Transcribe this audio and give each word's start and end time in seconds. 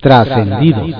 Trascendidos. 0.00 0.90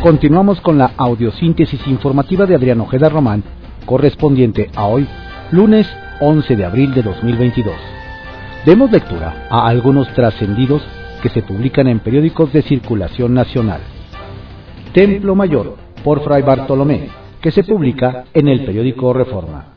Continuamos 0.00 0.60
con 0.60 0.78
la 0.78 0.92
audiosíntesis 0.96 1.84
informativa 1.88 2.46
de 2.46 2.54
Adrián 2.54 2.80
Ojeda 2.80 3.08
Román, 3.08 3.42
correspondiente 3.86 4.70
a 4.76 4.86
hoy, 4.86 5.08
lunes 5.50 5.92
11 6.20 6.54
de 6.54 6.64
abril 6.64 6.94
de 6.94 7.02
2022. 7.02 7.74
Demos 8.64 8.92
lectura 8.92 9.48
a 9.50 9.66
algunos 9.66 10.06
trascendidos 10.14 10.82
que 11.22 11.28
se 11.30 11.42
publican 11.42 11.88
en 11.88 11.98
periódicos 11.98 12.52
de 12.52 12.62
circulación 12.62 13.34
nacional. 13.34 13.80
Templo 14.92 15.34
Mayor, 15.34 15.74
por 16.04 16.22
Fray 16.22 16.42
Bartolomé, 16.42 17.08
que 17.40 17.50
se 17.50 17.64
publica 17.64 18.26
en 18.32 18.46
el 18.46 18.64
periódico 18.64 19.12
Reforma. 19.12 19.73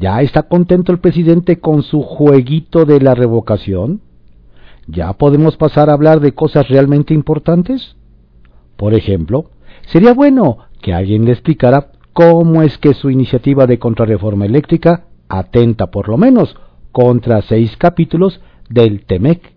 ¿Ya 0.00 0.22
está 0.22 0.44
contento 0.44 0.92
el 0.92 0.98
presidente 0.98 1.60
con 1.60 1.82
su 1.82 2.00
jueguito 2.00 2.86
de 2.86 3.00
la 3.00 3.14
revocación? 3.14 4.00
¿Ya 4.86 5.12
podemos 5.12 5.58
pasar 5.58 5.90
a 5.90 5.92
hablar 5.92 6.20
de 6.20 6.32
cosas 6.32 6.66
realmente 6.68 7.12
importantes? 7.12 7.96
Por 8.78 8.94
ejemplo, 8.94 9.50
sería 9.88 10.14
bueno 10.14 10.56
que 10.80 10.94
alguien 10.94 11.26
le 11.26 11.32
explicara 11.32 11.92
cómo 12.14 12.62
es 12.62 12.78
que 12.78 12.94
su 12.94 13.10
iniciativa 13.10 13.66
de 13.66 13.78
contrarreforma 13.78 14.46
eléctrica 14.46 15.04
atenta 15.28 15.90
por 15.90 16.08
lo 16.08 16.16
menos 16.16 16.56
contra 16.92 17.42
seis 17.42 17.76
capítulos 17.76 18.40
del 18.70 19.04
TEMEC 19.04 19.52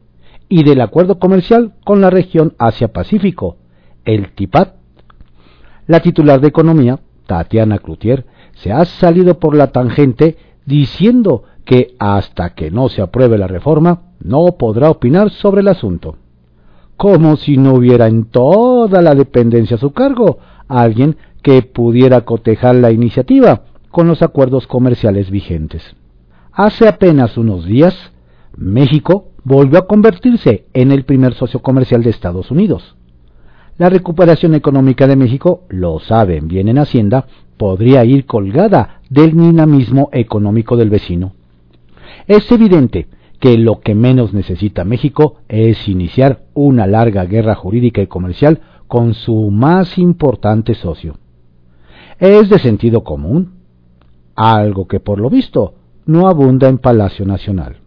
y 0.49 0.65
del 0.65 0.81
acuerdo 0.81 1.19
comercial 1.19 1.75
con 1.85 2.01
la 2.01 2.09
región 2.09 2.53
Asia-Pacífico, 2.57 3.55
el 4.03 4.33
TIPAT. 4.33 4.75
La 5.87 6.01
titular 6.01 6.41
de 6.41 6.49
Economía, 6.49 6.99
Tatiana 7.27 7.79
Cloutier, 7.79 8.25
se 8.53 8.71
ha 8.71 8.85
salido 8.85 9.39
por 9.39 9.55
la 9.55 9.71
tangente 9.71 10.37
diciendo 10.65 11.43
que 11.65 11.95
hasta 11.99 12.51
que 12.51 12.71
no 12.71 12.89
se 12.89 13.01
apruebe 13.01 13.37
la 13.37 13.47
reforma 13.47 14.01
no 14.19 14.57
podrá 14.57 14.89
opinar 14.89 15.29
sobre 15.29 15.61
el 15.61 15.67
asunto 15.67 16.17
como 16.97 17.35
si 17.35 17.57
no 17.57 17.73
hubiera 17.73 18.07
en 18.07 18.25
toda 18.25 19.01
la 19.01 19.15
dependencia 19.15 19.75
a 19.75 19.79
su 19.79 19.91
cargo 19.91 20.39
alguien 20.67 21.17
que 21.41 21.61
pudiera 21.61 22.21
cotejar 22.21 22.75
la 22.75 22.91
iniciativa 22.91 23.63
con 23.91 24.07
los 24.07 24.21
acuerdos 24.21 24.67
comerciales 24.67 25.29
vigentes. 25.29 25.83
Hace 26.51 26.87
apenas 26.87 27.37
unos 27.37 27.65
días, 27.65 28.13
México 28.55 29.31
volvió 29.43 29.79
a 29.79 29.87
convertirse 29.87 30.65
en 30.73 30.91
el 30.91 31.03
primer 31.03 31.33
socio 31.33 31.61
comercial 31.61 32.03
de 32.03 32.11
Estados 32.11 32.51
Unidos. 32.51 32.95
La 33.77 33.89
recuperación 33.89 34.55
económica 34.55 35.07
de 35.07 35.15
México, 35.15 35.63
lo 35.69 35.99
saben 35.99 36.47
bien 36.47 36.69
en 36.69 36.77
Hacienda, 36.77 37.25
podría 37.57 38.03
ir 38.05 38.25
colgada 38.25 39.01
del 39.09 39.31
dinamismo 39.31 40.09
económico 40.11 40.77
del 40.77 40.89
vecino. 40.89 41.33
Es 42.27 42.51
evidente 42.51 43.07
que 43.39 43.57
lo 43.57 43.81
que 43.81 43.95
menos 43.95 44.33
necesita 44.33 44.85
México 44.85 45.35
es 45.49 45.87
iniciar 45.87 46.43
una 46.53 46.87
larga 46.87 47.25
guerra 47.25 47.55
jurídica 47.55 48.01
y 48.01 48.07
comercial 48.07 48.61
con 48.87 49.13
su 49.13 49.51
más 49.51 49.97
importante 49.97 50.75
socio. 50.75 51.17
Es 52.19 52.49
de 52.49 52.59
sentido 52.59 53.03
común, 53.03 53.55
algo 54.35 54.87
que 54.87 54.99
por 54.99 55.19
lo 55.19 55.29
visto 55.29 55.73
no 56.05 56.27
abunda 56.27 56.69
en 56.69 56.77
Palacio 56.77 57.25
Nacional. 57.25 57.77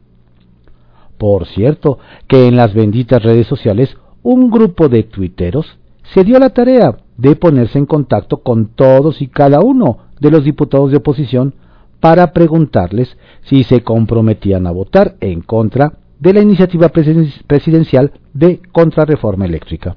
Por 1.17 1.47
cierto, 1.47 1.98
que 2.28 2.47
en 2.47 2.56
las 2.56 2.75
benditas 2.75 3.22
redes 3.22 3.47
sociales 3.47 3.97
un 4.22 4.50
grupo 4.50 4.89
de 4.89 5.05
tuiteros 5.05 5.78
se 6.12 6.25
dio 6.25 6.39
la 6.39 6.50
tarea 6.50 6.97
de 7.17 7.36
ponerse 7.36 7.78
en 7.78 7.86
contacto 7.86 8.39
con 8.39 8.67
todos 8.67 9.22
y 9.22 9.28
cada 9.28 9.61
uno 9.61 9.98
de 10.20 10.31
los 10.31 10.45
diputados 10.45 10.91
de 10.91 10.98
oposición 10.98 11.55
para 12.00 12.33
preguntarles 12.33 13.17
si 13.42 13.64
se 13.64 13.83
comprometían 13.83 14.67
a 14.67 14.70
votar 14.70 15.17
en 15.20 15.41
contra 15.41 15.94
de 16.20 16.33
la 16.33 16.41
iniciativa 16.41 16.89
presidencial 16.89 18.12
de 18.33 18.61
contrarreforma 18.72 19.44
eléctrica. 19.44 19.97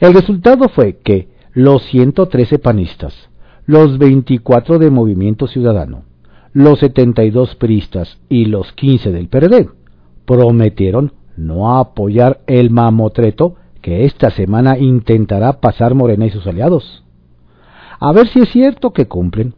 El 0.00 0.14
resultado 0.14 0.68
fue 0.68 0.98
que 1.02 1.28
los 1.52 1.82
113 1.84 2.58
panistas, 2.58 3.14
los 3.66 3.98
24 3.98 4.78
de 4.78 4.90
Movimiento 4.90 5.46
Ciudadano, 5.46 6.02
los 6.52 6.80
72 6.80 7.54
priistas 7.56 8.18
y 8.28 8.46
los 8.46 8.72
15 8.72 9.12
del 9.12 9.28
PRD 9.28 9.68
prometieron 10.24 11.12
no 11.36 11.78
apoyar 11.78 12.40
el 12.46 12.70
mamotreto 12.70 13.56
que 13.86 14.04
esta 14.04 14.30
semana 14.30 14.76
intentará 14.78 15.60
pasar 15.60 15.94
Morena 15.94 16.26
y 16.26 16.30
sus 16.30 16.44
aliados. 16.48 17.04
A 18.00 18.10
ver 18.10 18.26
si 18.26 18.40
es 18.40 18.48
cierto 18.48 18.92
que 18.92 19.06
cumplen. 19.06 19.54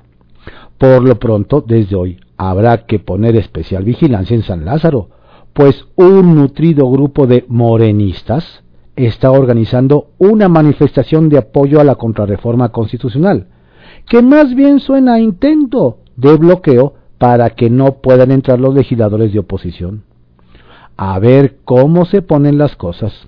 Por 0.77 1.03
lo 1.03 1.19
pronto, 1.19 1.65
desde 1.67 1.97
hoy, 1.97 2.21
habrá 2.37 2.85
que 2.85 2.99
poner 2.99 3.37
especial 3.37 3.85
vigilancia 3.85 4.37
en 4.37 4.43
San 4.43 4.67
Lázaro, 4.67 5.09
pues 5.55 5.87
un 5.97 6.35
nutrido 6.35 6.91
grupo 6.91 7.27
de 7.27 7.47
morenistas 7.49 8.63
está 8.97 9.31
organizando 9.31 10.09
una 10.19 10.51
manifestación 10.51 11.31
de 11.31 11.39
apoyo 11.39 11.81
a 11.81 11.85
la 11.85 11.95
contrarreforma 11.95 12.69
constitucional, 12.69 13.47
que 14.11 14.21
más 14.21 14.55
bien 14.55 14.81
suena 14.81 15.15
a 15.15 15.21
intento 15.21 16.01
de 16.17 16.37
bloqueo 16.37 16.93
para 17.17 17.49
que 17.49 17.71
no 17.71 18.03
puedan 18.03 18.31
entrar 18.31 18.61
los 18.61 18.75
legisladores 18.75 19.33
de 19.33 19.39
oposición. 19.39 20.05
A 20.99 21.19
ver 21.19 21.61
cómo 21.65 22.05
se 22.05 22.21
ponen 22.21 22.59
las 22.59 22.77
cosas. 22.77 23.27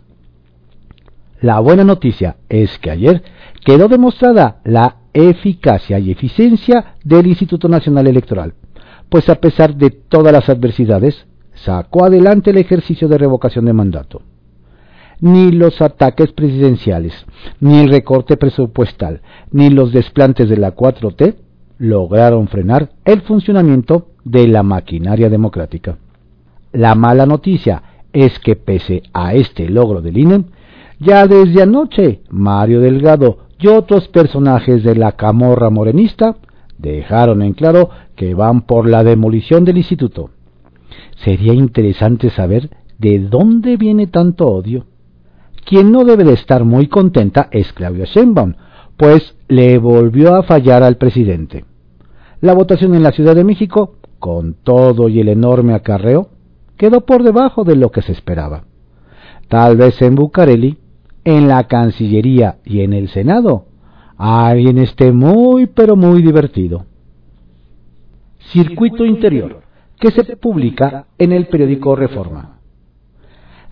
La 1.41 1.59
buena 1.61 1.85
noticia 1.85 2.37
es 2.49 2.79
que 2.79 2.91
ayer 2.91 3.23
quedó 3.65 3.89
demostrada 3.89 4.61
la 4.65 4.97
eficacia 5.15 5.99
y 5.99 6.11
eficiencia 6.11 6.97
del 7.03 7.27
Instituto 7.27 7.69
Nacional 7.69 8.07
Electoral, 8.07 8.55
pues 9.09 9.29
a 9.29 9.37
pesar 9.37 9.75
de 9.75 9.91
todas 9.91 10.33
las 10.33 10.49
adversidades, 10.49 11.27
sacó 11.55 12.05
adelante 12.05 12.51
el 12.51 12.59
ejercicio 12.59 13.09
de 13.09 13.19
revocación 13.19 13.65
de 13.65 13.73
mandato. 13.73 14.23
Ni 15.21 15.51
los 15.51 15.81
ataques 15.83 16.33
presidenciales, 16.33 17.13
ni 17.59 17.81
el 17.81 17.91
recorte 17.91 18.37
presupuestal, 18.37 19.23
ni 19.51 19.71
los 19.71 19.93
desplantes 19.93 20.49
de 20.49 20.57
la 20.57 20.75
4T 20.75 21.37
lograron 21.79 22.49
frenar 22.49 22.91
el 23.05 23.23
funcionamiento 23.23 24.09
de 24.25 24.47
la 24.47 24.63
maquinaria 24.63 25.31
democrática. 25.31 25.97
La 26.73 26.95
mala 26.95 27.27
noticia 27.27 27.83
es 28.13 28.39
que 28.39 28.57
pese 28.57 29.03
a 29.13 29.35
este 29.35 29.69
logro 29.69 30.01
del 30.03 30.19
INE, 30.19 30.45
ya 31.01 31.27
desde 31.27 31.63
anoche 31.63 32.21
Mario 32.29 32.81
Delgado 32.81 33.39
y 33.59 33.69
otros 33.69 34.09
personajes 34.09 34.85
de 34.85 34.95
la 34.95 35.13
camorra 35.13 35.71
morenista 35.71 36.37
dejaron 36.79 37.43
en 37.43 37.55
claro 37.55 37.91
que 38.15 38.35
van 38.35 38.63
por 38.63 38.89
la 38.89 39.03
demolición 39.03 39.65
del 39.65 39.79
instituto. 39.79 40.31
Sería 41.25 41.55
interesante 41.55 42.31
saber 42.31 42.71
de 42.99 43.19
dónde 43.19 43.77
viene 43.77 44.07
tanto 44.07 44.47
odio. 44.47 44.87
Quien 45.65 45.91
no 45.91 46.05
debe 46.05 46.25
de 46.25 46.35
estar 46.35 46.65
muy 46.65 46.87
contenta 46.87 47.49
es 47.51 47.73
Claudia 47.73 48.05
Sheinbaum, 48.05 48.55
pues 48.97 49.37
le 49.49 49.79
volvió 49.79 50.35
a 50.35 50.43
fallar 50.43 50.83
al 50.83 50.97
presidente. 50.97 51.65
La 52.41 52.55
votación 52.55 52.95
en 52.95 53.03
la 53.03 53.13
Ciudad 53.13 53.35
de 53.35 53.45
México, 53.45 53.97
con 54.19 54.55
todo 54.55 55.09
y 55.09 55.21
el 55.21 55.29
enorme 55.29 55.75
acarreo, 55.75 56.29
quedó 56.77 57.03
por 57.03 57.23
debajo 57.23 57.65
de 57.65 57.77
lo 57.77 57.91
que 57.91 58.03
se 58.03 58.13
esperaba. 58.13 58.65
Tal 59.49 59.77
vez 59.77 60.01
en 60.03 60.15
Bucareli 60.15 60.79
en 61.25 61.49
la 61.49 61.65
Cancillería 61.65 62.59
y 62.65 62.81
en 62.81 62.93
el 62.93 63.09
Senado, 63.09 63.67
alguien 64.17 64.79
esté 64.79 65.13
muy 65.13 65.67
pero 65.67 65.97
muy 65.97 66.23
divertido. 66.23 66.87
Circuito 68.39 69.05
Interior, 69.05 69.63
que 69.99 70.11
se 70.11 70.25
publica 70.37 71.07
en 71.19 71.33
el 71.33 71.47
periódico 71.47 71.95
Reforma. 71.95 72.59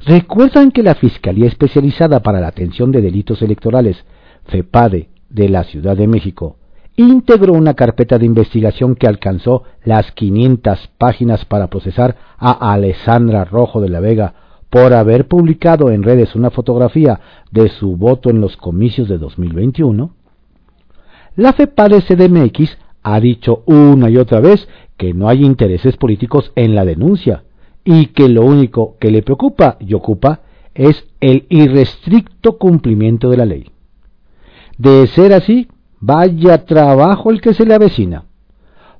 ¿Recuerdan 0.04 0.70
que 0.70 0.82
la 0.82 0.94
Fiscalía 0.94 1.48
Especializada 1.48 2.20
para 2.20 2.40
la 2.40 2.48
Atención 2.48 2.92
de 2.92 3.00
Delitos 3.00 3.42
Electorales, 3.42 4.04
FEPADE, 4.44 5.08
de 5.28 5.48
la 5.48 5.64
Ciudad 5.64 5.96
de 5.96 6.06
México, 6.06 6.56
integró 6.96 7.52
una 7.52 7.74
carpeta 7.74 8.18
de 8.18 8.26
investigación 8.26 8.94
que 8.94 9.06
alcanzó 9.06 9.64
las 9.84 10.10
500 10.12 10.90
páginas 10.98 11.44
para 11.44 11.68
procesar 11.68 12.16
a 12.38 12.72
Alessandra 12.72 13.44
Rojo 13.44 13.80
de 13.80 13.88
la 13.88 14.00
Vega 14.00 14.34
por 14.70 14.92
haber 14.92 15.26
publicado 15.28 15.90
en 15.90 16.02
redes 16.02 16.34
una 16.34 16.50
fotografía 16.50 17.20
de 17.50 17.68
su 17.68 17.96
voto 17.96 18.30
en 18.30 18.40
los 18.40 18.56
comicios 18.56 19.08
de 19.08 19.18
2021, 19.18 20.10
la 21.36 21.52
FEPADE 21.52 22.02
CDMX 22.02 22.78
ha 23.02 23.20
dicho 23.20 23.62
una 23.66 24.10
y 24.10 24.16
otra 24.16 24.40
vez 24.40 24.68
que 24.96 25.14
no 25.14 25.28
hay 25.28 25.44
intereses 25.44 25.96
políticos 25.96 26.52
en 26.56 26.74
la 26.74 26.84
denuncia 26.84 27.44
y 27.84 28.06
que 28.06 28.28
lo 28.28 28.42
único 28.42 28.96
que 28.98 29.10
le 29.10 29.22
preocupa 29.22 29.76
y 29.80 29.94
ocupa 29.94 30.40
es 30.74 31.06
el 31.20 31.46
irrestricto 31.48 32.58
cumplimiento 32.58 33.30
de 33.30 33.36
la 33.36 33.46
ley. 33.46 33.70
De 34.76 35.06
ser 35.06 35.32
así, 35.32 35.68
vaya 36.00 36.64
trabajo 36.66 37.30
el 37.30 37.40
que 37.40 37.54
se 37.54 37.64
le 37.64 37.74
avecina 37.74 38.27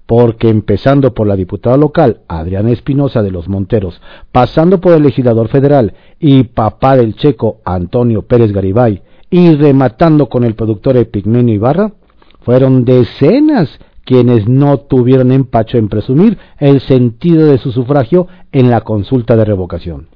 porque 0.09 0.49
empezando 0.49 1.13
por 1.13 1.27
la 1.27 1.37
diputada 1.37 1.77
local 1.77 2.23
Adriana 2.29 2.71
Espinosa 2.71 3.23
de 3.23 3.31
los 3.31 3.47
Monteros, 3.47 4.01
pasando 4.33 4.81
por 4.81 4.95
el 4.95 5.03
legislador 5.03 5.49
federal 5.49 5.93
y 6.19 6.45
papá 6.45 6.97
del 6.97 7.15
checo 7.15 7.61
Antonio 7.63 8.23
Pérez 8.23 8.51
Garibay, 8.51 9.03
y 9.29 9.55
rematando 9.55 10.31
con 10.31 10.45
el 10.45 10.55
productor 10.55 10.97
Epigmenio 10.97 11.55
Ibarra, 11.55 11.93
fueron 12.41 12.87
decenas 12.87 13.69
quienes 14.07 14.49
no 14.49 14.79
tuvieron 14.79 15.31
empacho 15.31 15.77
en 15.77 15.91
presumir 15.91 16.39
el 16.59 16.81
sentido 16.81 17.45
de 17.45 17.59
su 17.59 17.71
sufragio 17.71 18.29
en 18.51 18.71
la 18.71 18.81
consulta 18.81 19.37
de 19.37 19.45
revocación. 19.45 20.07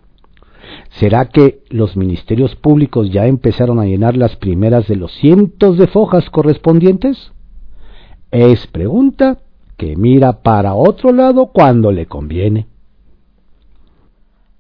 ¿Será 0.93 1.27
que 1.27 1.65
los 1.69 1.99
ministerios 1.99 2.57
públicos 2.57 3.11
ya 3.13 3.27
empezaron 3.27 3.79
a 3.79 3.85
llenar 3.85 4.17
las 4.17 4.37
primeras 4.37 4.89
de 4.89 4.97
los 4.97 5.13
cientos 5.17 5.77
de 5.77 5.87
fojas 5.87 6.31
correspondientes? 6.31 7.33
Es 8.31 8.67
pregunta 8.69 9.41
mira 9.97 10.43
para 10.43 10.75
otro 10.75 11.13
lado 11.13 11.47
cuando 11.47 11.91
le 11.91 12.07
conviene. 12.07 12.69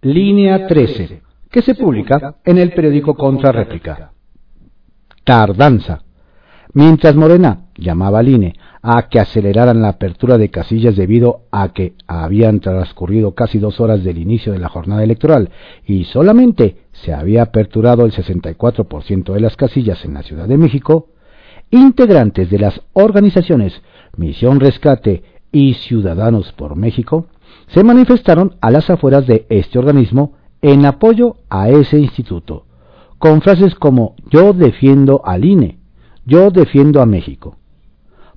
Línea 0.02 0.66
13, 0.66 1.22
que 1.50 1.62
se 1.62 1.74
publica 1.74 2.36
en 2.44 2.58
el 2.58 2.72
periódico 2.72 3.14
Contrarréplica. 3.14 4.12
Tardanza. 5.24 6.02
Mientras 6.74 7.14
Morena 7.14 7.66
llamaba 7.76 8.20
al 8.20 8.28
INE 8.28 8.54
a 8.82 9.08
que 9.08 9.20
aceleraran 9.20 9.80
la 9.80 9.90
apertura 9.90 10.38
de 10.38 10.50
casillas 10.50 10.96
debido 10.96 11.42
a 11.52 11.69
que 11.72 11.94
habían 12.08 12.60
transcurrido 12.60 13.32
casi 13.34 13.58
dos 13.58 13.78
horas 13.78 14.02
del 14.02 14.19
inicio 14.19 14.52
de 14.52 14.58
la 14.58 14.69
jornada 14.69 15.04
electoral 15.04 15.50
y 15.86 16.04
solamente 16.04 16.86
se 16.90 17.12
había 17.12 17.42
aperturado 17.42 18.04
el 18.04 18.12
64% 18.12 19.32
de 19.34 19.40
las 19.40 19.56
casillas 19.56 20.04
en 20.04 20.14
la 20.14 20.22
Ciudad 20.22 20.48
de 20.48 20.56
México, 20.56 21.08
integrantes 21.70 22.50
de 22.50 22.58
las 22.58 22.80
organizaciones 22.94 23.80
Misión 24.17 24.61
Rescate 24.61 25.23
y 25.50 25.75
Ciudadanos 25.75 26.53
por 26.53 26.76
México 26.76 27.26
se 27.69 27.85
manifestaron 27.85 28.56
a 28.61 28.70
las 28.70 28.91
afueras 28.91 29.26
de 29.26 29.47
este 29.49 29.79
organismo 29.79 30.35
en 30.61 30.85
apoyo 30.87 31.37
a 31.49 31.70
ese 31.70 31.99
instituto, 31.99 32.67
con 33.19 33.41
frases 33.41 33.75
como 33.75 34.14
yo 34.31 34.53
defiendo 34.53 35.23
al 35.25 35.44
INE, 35.44 35.79
yo 36.25 36.50
defiendo 36.50 37.00
a 37.00 37.06
México. 37.06 37.56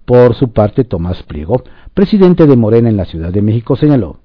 Por 0.06 0.36
su 0.36 0.51
parte, 0.51 0.83
Tomás 0.83 1.24
Pliego, 1.24 1.63
presidente 1.94 2.45
de 2.45 2.56
Morena 2.56 2.89
en 2.89 2.98
la 2.98 3.06
Ciudad 3.06 3.31
de 3.31 3.42
México, 3.42 3.75
señaló, 3.75 4.19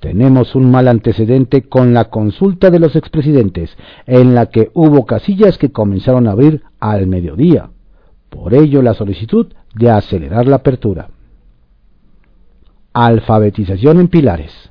tenemos 0.00 0.56
un 0.56 0.70
mal 0.70 0.88
antecedente 0.88 1.68
con 1.68 1.94
la 1.94 2.10
consulta 2.10 2.70
de 2.70 2.80
los 2.80 2.96
expresidentes, 2.96 3.76
en 4.06 4.34
la 4.34 4.46
que 4.46 4.70
hubo 4.74 5.06
casillas 5.06 5.58
que 5.58 5.70
comenzaron 5.70 6.26
a 6.26 6.32
abrir 6.32 6.62
al 6.80 7.06
mediodía. 7.06 7.70
Por 8.28 8.54
ello, 8.54 8.82
la 8.82 8.94
solicitud 8.94 9.52
de 9.74 9.90
acelerar 9.90 10.46
la 10.46 10.56
apertura. 10.56 11.08
Alfabetización 12.92 14.00
en 14.00 14.08
pilares. 14.08 14.70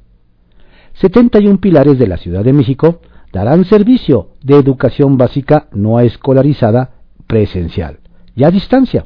71 0.94 1.60
pilares 1.60 1.98
de 1.98 2.08
la 2.08 2.18
Ciudad 2.18 2.44
de 2.44 2.54
México 2.54 3.02
darán 3.32 3.66
servicio 3.66 4.30
de 4.44 4.58
educación 4.58 5.18
básica 5.18 5.68
no 5.72 6.00
escolarizada 6.00 6.92
presencial 7.28 8.00
y 8.36 8.44
a 8.44 8.52
distancia 8.52 9.06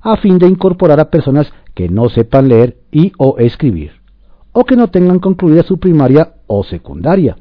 a 0.00 0.16
fin 0.16 0.38
de 0.38 0.46
incorporar 0.46 1.00
a 1.00 1.10
personas 1.10 1.52
que 1.74 1.88
no 1.88 2.08
sepan 2.08 2.48
leer 2.48 2.78
y 2.90 3.12
o 3.18 3.36
escribir, 3.38 3.92
o 4.52 4.64
que 4.64 4.76
no 4.76 4.88
tengan 4.88 5.18
concluida 5.18 5.62
su 5.62 5.78
primaria 5.78 6.34
o 6.46 6.64
secundaria. 6.64 7.36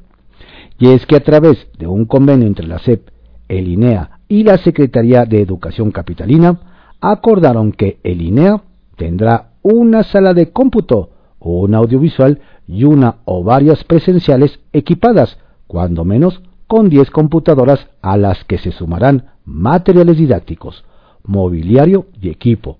Y 0.79 0.89
es 0.89 1.05
que 1.05 1.15
a 1.15 1.23
través 1.23 1.67
de 1.77 1.87
un 1.87 2.05
convenio 2.05 2.47
entre 2.47 2.67
la 2.67 2.79
SEP, 2.79 3.09
el 3.47 3.67
INEA 3.67 4.19
y 4.27 4.43
la 4.43 4.57
Secretaría 4.57 5.25
de 5.25 5.41
Educación 5.41 5.91
Capitalina, 5.91 6.59
acordaron 7.01 7.71
que 7.71 7.99
el 8.03 8.21
INEA 8.21 8.63
tendrá 8.95 9.51
una 9.61 10.03
sala 10.03 10.33
de 10.33 10.51
cómputo, 10.51 11.11
un 11.39 11.75
audiovisual 11.75 12.39
y 12.67 12.83
una 12.83 13.17
o 13.25 13.43
varias 13.43 13.83
presenciales 13.83 14.59
equipadas, 14.73 15.37
cuando 15.67 16.03
menos 16.03 16.41
con 16.67 16.89
10 16.89 17.11
computadoras 17.11 17.87
a 18.01 18.17
las 18.17 18.43
que 18.43 18.57
se 18.57 18.71
sumarán 18.71 19.31
materiales 19.45 20.17
didácticos, 20.17 20.83
mobiliario 21.23 22.07
y 22.21 22.29
equipo. 22.29 22.77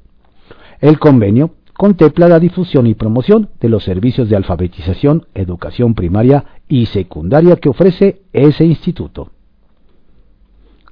El 0.80 1.00
convenio 1.00 1.52
contempla 1.78 2.28
la 2.28 2.40
difusión 2.40 2.88
y 2.88 2.96
promoción 2.96 3.50
de 3.60 3.70
los 3.70 3.84
servicios 3.84 4.30
de 4.30 4.36
alfabetización, 4.36 5.28
educación 5.34 5.94
primaria 5.94 6.44
y 6.68 6.88
secundaria 6.88 7.56
que 7.56 7.70
ofrece 7.70 8.24
ese 8.34 8.66
instituto. 8.66 9.32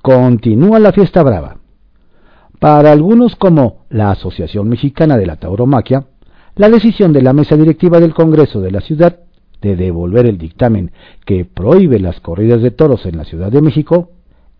Continúa 0.01 0.79
la 0.79 0.91
fiesta 0.91 1.23
brava. 1.23 1.57
Para 2.65 2.91
algunos 2.91 3.35
como 3.35 3.85
la 3.91 4.09
Asociación 4.09 4.67
Mexicana 4.67 5.17
de 5.17 5.27
la 5.27 5.35
Tauromaquia, 5.35 6.07
la 6.55 6.67
decisión 6.67 7.13
de 7.13 7.21
la 7.21 7.31
mesa 7.31 7.55
directiva 7.55 7.99
del 7.99 8.15
Congreso 8.15 8.59
de 8.59 8.71
la 8.71 8.81
ciudad 8.81 9.19
de 9.61 9.75
devolver 9.75 10.25
el 10.25 10.39
dictamen 10.39 10.91
que 11.27 11.45
prohíbe 11.45 11.99
las 11.99 12.19
corridas 12.21 12.63
de 12.63 12.71
toros 12.71 13.05
en 13.05 13.17
la 13.17 13.23
Ciudad 13.23 13.51
de 13.51 13.61
México 13.61 14.13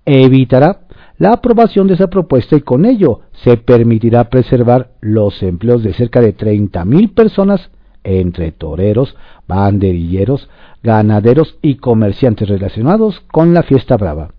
evitará 0.06 0.82
la 1.18 1.32
aprobación 1.32 1.88
de 1.88 1.96
esa 1.96 2.06
propuesta 2.06 2.56
y 2.56 2.62
con 2.62 2.86
ello 2.86 3.22
se 3.44 3.58
permitirá 3.58 4.30
preservar 4.30 4.92
los 5.02 5.42
empleos 5.42 5.82
de 5.82 5.94
cerca 5.94 6.22
de 6.22 6.38
30.000 6.38 7.12
personas 7.12 7.72
entre 8.04 8.52
toreros, 8.52 9.16
banderilleros, 9.48 10.48
ganaderos 10.84 11.58
y 11.64 11.78
comerciantes 11.78 12.50
relacionados 12.50 13.22
con 13.32 13.56
la 13.56 13.64
fiesta 13.64 13.98
brava. 13.98 14.35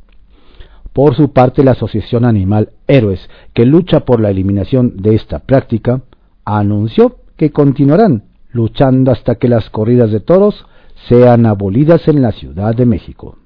Por 0.97 1.15
su 1.15 1.31
parte, 1.31 1.63
la 1.63 1.73
Asociación 1.73 2.25
Animal 2.25 2.71
Héroes, 2.87 3.29
que 3.53 3.67
lucha 3.67 4.07
por 4.07 4.19
la 4.19 4.31
eliminación 4.31 4.97
de 4.97 5.15
esta 5.15 5.41
práctica, 5.41 6.01
anunció 6.43 7.17
que 7.37 7.51
continuarán 7.51 8.25
luchando 8.49 9.13
hasta 9.13 9.35
que 9.35 9.47
las 9.47 9.69
corridas 9.69 10.11
de 10.11 10.21
toros 10.21 10.65
sean 11.07 11.45
abolidas 11.45 12.09
en 12.09 12.23
la 12.23 12.33
Ciudad 12.33 12.75
de 12.75 12.87
México. 12.87 13.37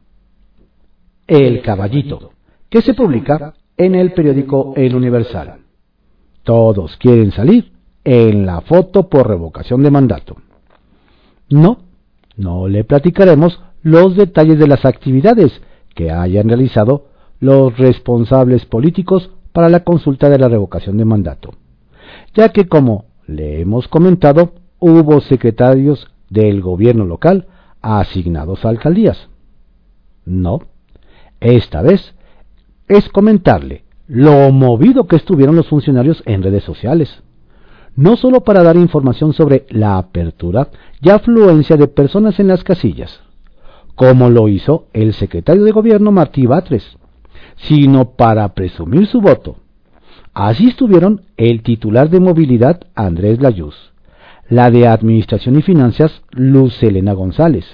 El 1.27 1.61
caballito 1.63 2.31
que 2.69 2.83
se 2.83 2.95
publica 2.95 3.55
en 3.77 3.97
el 3.97 4.13
periódico 4.13 4.73
El 4.77 4.95
Universal. 4.95 5.57
Todos 6.45 6.97
quieren 6.99 7.33
salir 7.33 7.73
en 8.05 8.47
la 8.47 8.61
foto 8.61 9.09
por 9.09 9.27
revocación 9.27 9.83
de 9.83 9.91
mandato. 9.91 10.37
No, 11.49 11.79
no 12.37 12.69
le 12.69 12.85
platicaremos 12.85 13.61
los 13.83 14.15
detalles 14.15 14.61
de 14.61 14.69
las 14.69 14.85
actividades 14.85 15.61
que 15.97 16.13
hayan 16.13 16.47
realizado 16.47 17.10
los 17.41 17.77
responsables 17.79 18.67
políticos 18.67 19.31
para 19.53 19.69
la 19.69 19.83
consulta 19.83 20.29
de 20.29 20.39
la 20.39 20.49
revocación 20.49 20.97
de 20.97 21.05
mandato, 21.05 21.55
ya 22.35 22.51
que 22.51 22.69
como 22.69 23.07
le 23.27 23.61
hemos 23.61 23.89
comentado, 23.89 24.53
hubo 24.79 25.21
secretarios 25.21 26.09
del 26.29 26.61
gobierno 26.61 27.05
local 27.05 27.47
asignados 27.83 28.65
a 28.65 28.69
alcaldías. 28.69 29.29
No, 30.25 30.61
esta 31.41 31.83
vez 31.83 32.15
es 32.89 33.09
comentarle 33.09 33.85
lo 34.07 34.51
movido 34.51 35.07
que 35.07 35.17
estuvieron 35.17 35.57
los 35.57 35.69
funcionarios 35.69 36.23
en 36.27 36.43
redes 36.43 36.65
sociales, 36.65 37.23
no 37.95 38.17
solo 38.17 38.41
para 38.43 38.63
dar 38.63 38.77
información 38.77 39.33
sobre 39.33 39.67
la 39.71 39.99
apertura 39.99 40.69
y 41.01 41.11
afluencia 41.11 41.77
de 41.77 41.89
personas 41.89 42.41
en 42.41 42.49
las 42.49 42.65
casillas, 42.65 43.21
como 43.95 44.31
lo 44.31 44.49
hizo 44.49 44.87
el 44.93 45.15
secretario 45.15 45.65
de 45.65 45.73
gobierno 45.73 46.11
Martí 46.11 46.47
Batres, 46.47 46.97
sino 47.69 48.13
para 48.13 48.55
presumir 48.55 49.07
su 49.07 49.21
voto. 49.21 49.57
Así 50.33 50.69
estuvieron 50.69 51.23
el 51.37 51.63
titular 51.63 52.09
de 52.09 52.21
movilidad 52.21 52.81
Andrés 52.95 53.41
Layuz, 53.41 53.75
la 54.49 54.71
de 54.71 54.87
Administración 54.87 55.59
y 55.59 55.63
Finanzas 55.63 56.23
Luz 56.31 56.83
Elena 56.83 57.13
González, 57.13 57.65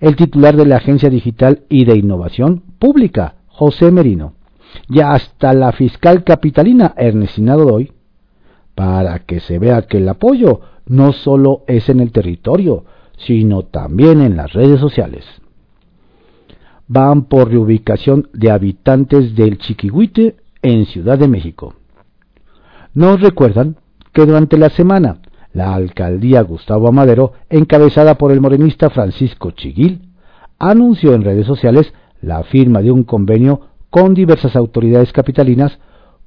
el 0.00 0.16
titular 0.16 0.56
de 0.56 0.66
la 0.66 0.76
Agencia 0.76 1.10
Digital 1.10 1.64
y 1.68 1.84
de 1.84 1.96
Innovación 1.96 2.62
Pública 2.78 3.34
José 3.48 3.90
Merino, 3.90 4.34
y 4.88 5.00
hasta 5.00 5.52
la 5.54 5.72
fiscal 5.72 6.24
capitalina 6.24 6.94
Ernestina 6.96 7.56
Godoy, 7.56 7.92
para 8.74 9.20
que 9.20 9.40
se 9.40 9.58
vea 9.58 9.82
que 9.82 9.98
el 9.98 10.08
apoyo 10.08 10.60
no 10.86 11.12
solo 11.12 11.64
es 11.66 11.88
en 11.88 12.00
el 12.00 12.12
territorio, 12.12 12.84
sino 13.18 13.64
también 13.64 14.20
en 14.20 14.36
las 14.36 14.52
redes 14.52 14.78
sociales. 14.78 15.24
Van 16.88 17.24
por 17.24 17.50
reubicación 17.50 18.28
de 18.32 18.50
habitantes 18.50 19.36
del 19.36 19.58
Chiquihuite 19.58 20.36
en 20.62 20.86
Ciudad 20.86 21.18
de 21.18 21.28
México. 21.28 21.74
Nos 22.94 23.20
recuerdan 23.20 23.76
que 24.12 24.26
durante 24.26 24.58
la 24.58 24.70
semana 24.70 25.18
la 25.52 25.74
alcaldía 25.74 26.42
Gustavo 26.42 26.88
Amadero, 26.88 27.32
encabezada 27.50 28.16
por 28.16 28.32
el 28.32 28.40
morenista 28.40 28.90
Francisco 28.90 29.50
Chiguil, 29.52 30.08
anunció 30.58 31.14
en 31.14 31.22
redes 31.22 31.46
sociales 31.46 31.92
la 32.20 32.42
firma 32.42 32.82
de 32.82 32.90
un 32.90 33.04
convenio 33.04 33.60
con 33.90 34.14
diversas 34.14 34.56
autoridades 34.56 35.12
capitalinas, 35.12 35.78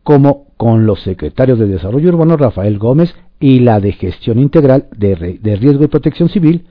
como 0.03 0.47
con 0.57 0.85
los 0.85 1.01
secretarios 1.01 1.59
de 1.59 1.67
Desarrollo 1.67 2.09
Urbano 2.09 2.37
Rafael 2.37 2.79
Gómez 2.79 3.13
y 3.39 3.59
la 3.59 3.79
de 3.79 3.91
Gestión 3.93 4.39
Integral 4.39 4.87
de, 4.95 5.15
Riesgo 5.15 5.83
y 5.83 5.87
Protección 5.87 6.29
Civil, 6.29 6.65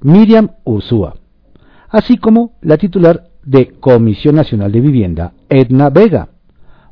Miriam 0.00 0.50
Ursúa, 0.64 1.14
así 1.88 2.16
como 2.16 2.52
la 2.60 2.76
titular 2.76 3.24
de 3.44 3.72
Comisión 3.80 4.36
Nacional 4.36 4.72
de 4.72 4.80
Vivienda, 4.80 5.32
Edna 5.48 5.90
Vega, 5.90 6.28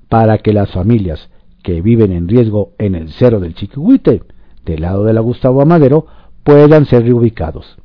para 0.09 0.39
que 0.39 0.53
las 0.53 0.71
familias 0.71 1.31
que 1.63 1.81
viven 1.83 2.13
en 2.13 2.29
riesgo 2.29 2.73
en 2.79 2.95
el 2.95 3.11
Cerro 3.11 3.41
del 3.41 3.55
Chiquihuite, 3.55 4.23
del 4.65 4.83
lado 4.83 5.05
de 5.05 5.13
la 5.13 5.21
Gustavo 5.21 5.63
Amadero, 5.63 6.07
puedan 6.43 6.87
ser 6.87 7.05
reubicados. 7.05 7.77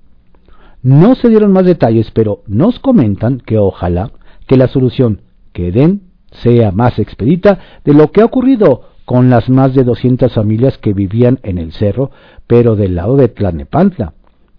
No 0.81 1.15
se 1.15 1.29
dieron 1.29 1.51
más 1.51 1.65
detalles, 1.65 2.11
pero 2.11 2.43
nos 2.47 2.79
comentan 2.79 3.39
que 3.39 3.57
ojalá 3.57 4.11
que 4.47 4.57
la 4.57 4.67
solución 4.67 5.21
que 5.51 5.71
den 5.71 6.01
sea 6.31 6.71
más 6.71 6.99
expedita 6.99 7.59
de 7.83 7.93
lo 7.93 8.11
que 8.11 8.21
ha 8.21 8.25
ocurrido 8.25 8.89
con 9.05 9.29
las 9.29 9.49
más 9.49 9.73
de 9.73 9.83
200 9.83 10.33
familias 10.33 10.77
que 10.77 10.93
vivían 10.93 11.39
en 11.43 11.57
el 11.57 11.71
cerro, 11.71 12.11
pero 12.47 12.75
del 12.75 12.95
lado 12.95 13.15
de 13.17 13.27
Tlanepantla, 13.27 14.13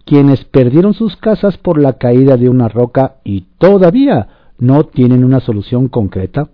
quienes 0.07 0.45
perdieron 0.45 0.93
sus 0.93 1.17
casas 1.17 1.57
por 1.57 1.77
la 1.77 1.93
caída 1.97 2.37
de 2.37 2.49
una 2.49 2.69
roca 2.69 3.17
y 3.25 3.41
todavía 3.57 4.53
no 4.57 4.85
tienen 4.85 5.25
una 5.25 5.41
solución 5.41 5.89
concreta, 5.89 6.49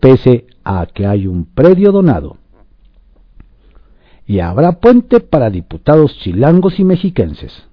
pese 0.00 0.46
a 0.64 0.84
que 0.84 1.06
hay 1.06 1.26
un 1.26 1.46
predio 1.46 1.92
donado. 1.92 2.36
Y 4.26 4.40
habrá 4.40 4.72
puente 4.80 5.20
para 5.20 5.48
diputados 5.48 6.14
chilangos 6.18 6.78
y 6.78 6.84
mexiquenses. 6.84 7.64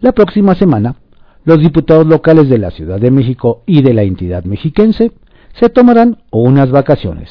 La 0.00 0.12
próxima 0.12 0.54
semana, 0.54 0.96
los 1.44 1.58
diputados 1.58 2.06
locales 2.06 2.50
de 2.50 2.58
la 2.58 2.70
Ciudad 2.70 3.00
de 3.00 3.10
México 3.10 3.62
y 3.64 3.80
de 3.80 3.94
la 3.94 4.02
entidad 4.02 4.44
mexiquense 4.44 5.12
se 5.58 5.70
tomarán 5.70 6.18
unas 6.30 6.70
vacaciones. 6.70 7.30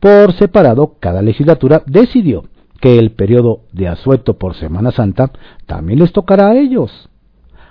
Por 0.00 0.34
separado, 0.34 0.96
cada 1.00 1.22
legislatura 1.22 1.82
decidió 1.86 2.44
que 2.80 2.98
el 2.98 3.12
periodo 3.12 3.60
de 3.72 3.88
asueto 3.88 4.38
por 4.38 4.54
Semana 4.54 4.90
Santa 4.90 5.30
también 5.66 6.00
les 6.00 6.12
tocará 6.12 6.48
a 6.48 6.56
ellos. 6.56 7.08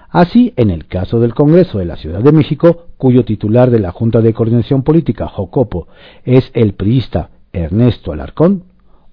Así, 0.09 0.53
en 0.57 0.69
el 0.69 0.85
caso 0.85 1.19
del 1.19 1.33
Congreso 1.33 1.79
de 1.79 1.85
la 1.85 1.95
Ciudad 1.95 2.21
de 2.21 2.31
México, 2.31 2.85
cuyo 2.97 3.25
titular 3.25 3.71
de 3.71 3.79
la 3.79 3.91
Junta 3.91 4.21
de 4.21 4.33
Coordinación 4.33 4.83
Política, 4.83 5.27
Jocopo, 5.27 5.87
es 6.23 6.51
el 6.53 6.73
priista 6.73 7.31
Ernesto 7.51 8.11
Alarcón, 8.11 8.65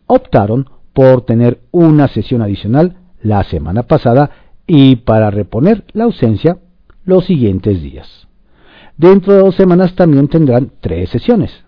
optaron 0.07 0.69
por 0.93 1.23
tener 1.23 1.61
una 1.71 2.09
sesión 2.09 2.43
adicional 2.43 2.97
la 3.23 3.45
semana 3.45 3.85
pasada 3.85 4.31
y 4.67 4.97
para 4.97 5.31
reponer 5.31 5.85
la 5.93 6.05
ausencia 6.05 6.59
los 7.05 7.25
siguientes 7.25 7.83
días. 7.83 8.29
Dentro 8.97 9.33
de 9.33 9.41
dos 9.41 9.55
semanas 9.55 9.95
también 9.95 10.29
tendrán 10.29 10.71
tres 10.81 11.09
sesiones. 11.09 11.65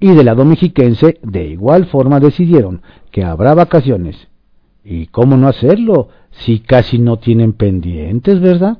Y 0.00 0.14
del 0.14 0.26
lado 0.26 0.44
mexiquense, 0.44 1.18
de 1.22 1.48
igual 1.48 1.86
forma 1.86 2.20
decidieron 2.20 2.82
que 3.10 3.24
habrá 3.24 3.54
vacaciones. 3.54 4.28
¿Y 4.84 5.06
cómo 5.06 5.36
no 5.36 5.48
hacerlo 5.48 6.08
si 6.30 6.60
casi 6.60 6.98
no 6.98 7.18
tienen 7.18 7.52
pendientes, 7.52 8.40
verdad? 8.40 8.78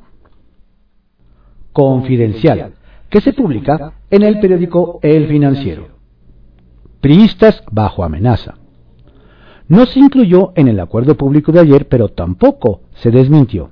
Confidencial, 1.72 2.74
que 3.10 3.20
se 3.20 3.32
publica 3.32 3.94
en 4.10 4.22
el 4.22 4.38
periódico 4.40 5.00
El 5.02 5.26
Financiero. 5.26 5.88
Priistas 7.00 7.62
bajo 7.70 8.04
amenaza. 8.04 8.54
No 9.68 9.84
se 9.86 9.98
incluyó 9.98 10.52
en 10.56 10.68
el 10.68 10.80
acuerdo 10.80 11.16
público 11.16 11.52
de 11.52 11.60
ayer, 11.60 11.88
pero 11.88 12.08
tampoco 12.08 12.82
se 12.94 13.10
desmintió. 13.10 13.70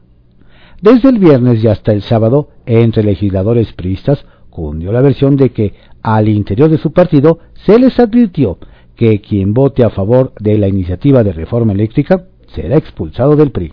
Desde 0.82 1.08
el 1.08 1.18
viernes 1.18 1.64
y 1.64 1.68
hasta 1.68 1.92
el 1.92 2.02
sábado, 2.02 2.50
entre 2.66 3.02
legisladores 3.02 3.72
priistas, 3.72 4.26
cundió 4.50 4.92
la 4.92 5.00
versión 5.00 5.36
de 5.36 5.50
que 5.50 5.74
al 6.06 6.28
interior 6.28 6.70
de 6.70 6.78
su 6.78 6.92
partido 6.92 7.40
se 7.64 7.80
les 7.80 7.98
advirtió 7.98 8.58
que 8.94 9.20
quien 9.20 9.52
vote 9.52 9.82
a 9.82 9.90
favor 9.90 10.32
de 10.38 10.56
la 10.56 10.68
iniciativa 10.68 11.24
de 11.24 11.32
reforma 11.32 11.72
eléctrica 11.72 12.26
será 12.54 12.76
expulsado 12.76 13.34
del 13.34 13.50
PRI. 13.50 13.72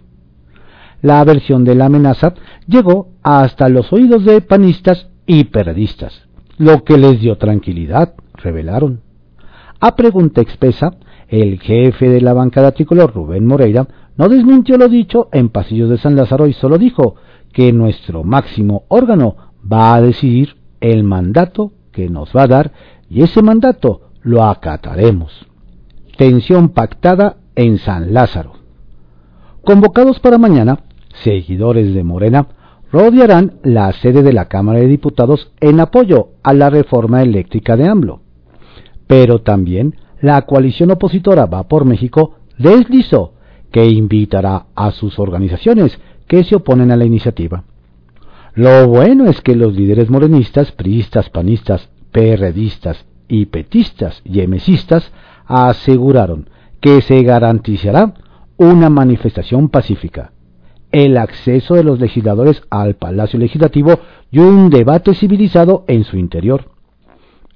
La 1.03 1.23
versión 1.25 1.63
de 1.63 1.75
la 1.75 1.85
amenaza 1.85 2.33
llegó 2.65 3.09
hasta 3.21 3.69
los 3.69 3.93
oídos 3.93 4.25
de 4.25 4.41
panistas 4.41 5.09
y 5.27 5.43
periodistas, 5.43 6.23
lo 6.57 6.83
que 6.83 6.97
les 6.97 7.21
dio 7.21 7.37
tranquilidad, 7.37 8.15
revelaron. 8.33 9.01
A 9.79 9.95
pregunta 9.95 10.41
expresa, 10.41 10.95
el 11.27 11.59
jefe 11.59 12.09
de 12.09 12.21
la 12.21 12.33
bancada 12.33 12.71
tricolor, 12.71 13.13
Rubén 13.13 13.45
Moreira, 13.45 13.87
no 14.17 14.27
desmintió 14.27 14.79
lo 14.79 14.89
dicho 14.89 15.29
en 15.33 15.49
Pasillos 15.49 15.91
de 15.91 15.99
San 15.99 16.15
Lázaro 16.15 16.47
y 16.47 16.53
solo 16.53 16.79
dijo 16.79 17.13
que 17.51 17.71
nuestro 17.71 18.23
máximo 18.23 18.85
órgano 18.87 19.35
va 19.71 19.93
a 19.93 20.01
decidir 20.01 20.55
el 20.81 21.03
mandato 21.03 21.73
que 21.93 22.09
nos 22.09 22.35
va 22.35 22.43
a 22.43 22.47
dar 22.47 22.71
y 23.09 23.23
ese 23.23 23.41
mandato 23.41 24.09
lo 24.21 24.43
acataremos. 24.43 25.47
Tensión 26.17 26.69
pactada 26.69 27.37
en 27.55 27.77
San 27.77 28.13
Lázaro. 28.13 28.53
Convocados 29.63 30.19
para 30.19 30.37
mañana, 30.37 30.79
seguidores 31.23 31.93
de 31.93 32.03
Morena 32.03 32.47
rodearán 32.91 33.59
la 33.63 33.91
sede 33.93 34.21
de 34.21 34.33
la 34.33 34.49
Cámara 34.49 34.79
de 34.79 34.87
Diputados 34.87 35.51
en 35.61 35.79
apoyo 35.79 36.29
a 36.43 36.53
la 36.53 36.69
reforma 36.69 37.21
eléctrica 37.21 37.77
de 37.77 37.87
AMLO. 37.87 38.21
Pero 39.07 39.39
también 39.39 39.95
la 40.21 40.41
coalición 40.43 40.91
opositora 40.91 41.45
Va 41.45 41.67
por 41.67 41.85
México 41.85 42.35
deslizó 42.57 43.33
que 43.71 43.85
invitará 43.85 44.67
a 44.75 44.91
sus 44.91 45.17
organizaciones 45.17 45.99
que 46.27 46.43
se 46.43 46.55
oponen 46.55 46.91
a 46.91 46.95
la 46.95 47.05
iniciativa. 47.05 47.63
Lo 48.55 48.87
bueno 48.87 49.25
es 49.25 49.41
que 49.41 49.55
los 49.55 49.73
líderes 49.73 50.09
morenistas, 50.09 50.71
priistas, 50.71 51.29
panistas, 51.29 51.89
perredistas 52.11 53.05
y 53.27 53.47
petistas 53.47 54.21
y 54.23 54.41
emesistas 54.41 55.11
aseguraron 55.45 56.49
que 56.79 57.01
se 57.01 57.23
garantizará 57.23 58.13
una 58.57 58.89
manifestación 58.89 59.69
pacífica, 59.69 60.33
el 60.91 61.17
acceso 61.17 61.73
de 61.73 61.83
los 61.83 61.99
legisladores 61.99 62.61
al 62.69 62.95
Palacio 62.95 63.39
Legislativo 63.39 63.99
y 64.29 64.39
un 64.39 64.69
debate 64.69 65.15
civilizado 65.15 65.83
en 65.87 66.03
su 66.03 66.17
interior. 66.17 66.69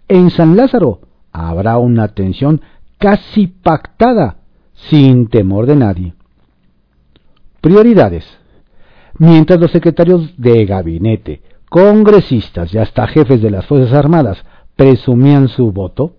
En 0.07 0.31
San 0.31 0.55
Lázaro 0.55 1.01
habrá 1.31 1.77
una 1.77 2.03
atención 2.03 2.61
casi 2.97 3.47
pactada 3.47 4.37
sin 4.73 5.27
temor 5.27 5.67
de 5.67 5.75
nadie. 5.75 6.13
Prioridades. 7.61 8.25
Mientras 9.19 9.59
los 9.59 9.71
secretarios 9.71 10.33
de 10.37 10.65
gabinete, 10.65 11.41
congresistas 11.69 12.73
y 12.73 12.77
hasta 12.77 13.07
jefes 13.07 13.41
de 13.41 13.49
las 13.49 13.65
Fuerzas 13.65 13.93
Armadas 13.93 14.43
presumían 14.75 15.47
su 15.47 15.71
voto, 15.71 16.13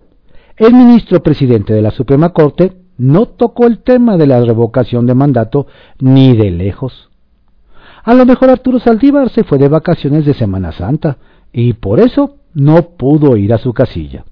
el 0.57 0.73
ministro 0.73 1.23
presidente 1.23 1.73
de 1.73 1.81
la 1.81 1.91
Suprema 1.91 2.29
Corte 2.29 2.73
no 2.97 3.27
tocó 3.27 3.65
el 3.65 3.79
tema 3.79 4.17
de 4.17 4.27
la 4.27 4.41
revocación 4.41 5.05
de 5.05 5.15
mandato 5.15 5.67
ni 5.99 6.35
de 6.35 6.51
lejos. 6.51 7.09
A 8.03 8.13
lo 8.13 8.25
mejor 8.25 8.49
Arturo 8.49 8.79
Saldívar 8.79 9.29
se 9.29 9.43
fue 9.45 9.57
de 9.57 9.69
vacaciones 9.69 10.25
de 10.25 10.33
Semana 10.33 10.73
Santa 10.73 11.17
y 11.53 11.73
por 11.73 11.99
eso 12.01 12.35
no 12.53 12.89
pudo 12.97 13.37
ir 13.37 13.53
a 13.53 13.57
su 13.57 13.73
casilla. 13.73 14.25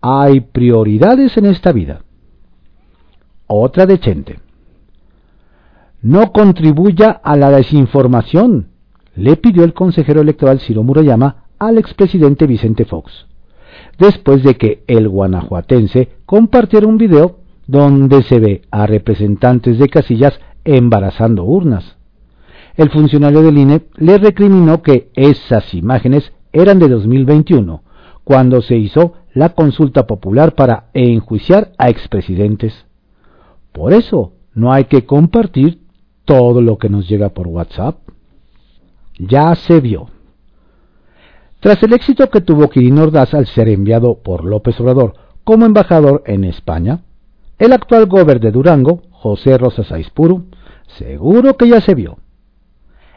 Hay 0.00 0.40
prioridades 0.40 1.36
en 1.36 1.46
esta 1.46 1.70
vida. 1.72 2.02
Otra 3.46 3.86
de 3.86 3.98
Chente. 3.98 4.47
No 6.00 6.32
contribuya 6.32 7.10
a 7.10 7.36
la 7.36 7.50
desinformación, 7.50 8.68
le 9.16 9.36
pidió 9.36 9.64
el 9.64 9.74
consejero 9.74 10.20
electoral 10.20 10.60
Ciro 10.60 10.84
Murayama 10.84 11.46
al 11.58 11.76
expresidente 11.76 12.46
Vicente 12.46 12.84
Fox, 12.84 13.26
después 13.98 14.44
de 14.44 14.54
que 14.54 14.84
el 14.86 15.08
guanajuatense 15.08 16.10
compartiera 16.24 16.86
un 16.86 16.98
video 16.98 17.38
donde 17.66 18.22
se 18.22 18.38
ve 18.38 18.62
a 18.70 18.86
representantes 18.86 19.78
de 19.80 19.88
casillas 19.88 20.38
embarazando 20.64 21.42
urnas. 21.42 21.96
El 22.76 22.90
funcionario 22.90 23.42
del 23.42 23.58
INE 23.58 23.82
le 23.96 24.18
recriminó 24.18 24.82
que 24.82 25.10
esas 25.14 25.74
imágenes 25.74 26.32
eran 26.52 26.78
de 26.78 26.88
2021, 26.88 27.82
cuando 28.22 28.62
se 28.62 28.76
hizo 28.76 29.14
la 29.34 29.48
consulta 29.48 30.06
popular 30.06 30.54
para 30.54 30.90
enjuiciar 30.94 31.72
a 31.76 31.90
expresidentes. 31.90 32.86
Por 33.72 33.92
eso 33.92 34.34
no 34.54 34.72
hay 34.72 34.84
que 34.84 35.04
compartir 35.04 35.87
todo 36.28 36.60
lo 36.60 36.76
que 36.76 36.90
nos 36.90 37.08
llega 37.08 37.30
por 37.30 37.46
WhatsApp. 37.46 37.96
Ya 39.18 39.54
se 39.54 39.80
vio. 39.80 40.10
Tras 41.58 41.82
el 41.82 41.94
éxito 41.94 42.28
que 42.28 42.42
tuvo 42.42 42.68
Quirino 42.68 43.04
Ordaz 43.04 43.32
al 43.32 43.46
ser 43.46 43.70
enviado 43.70 44.18
por 44.22 44.44
López 44.44 44.78
Obrador 44.78 45.14
como 45.42 45.64
embajador 45.64 46.22
en 46.26 46.44
España, 46.44 47.00
el 47.58 47.72
actual 47.72 48.04
gobernador 48.04 48.40
de 48.40 48.50
Durango, 48.52 49.02
José 49.10 49.56
Rosas 49.56 49.90
Aispuru, 49.90 50.44
seguro 50.98 51.56
que 51.56 51.66
ya 51.66 51.80
se 51.80 51.94
vio. 51.94 52.18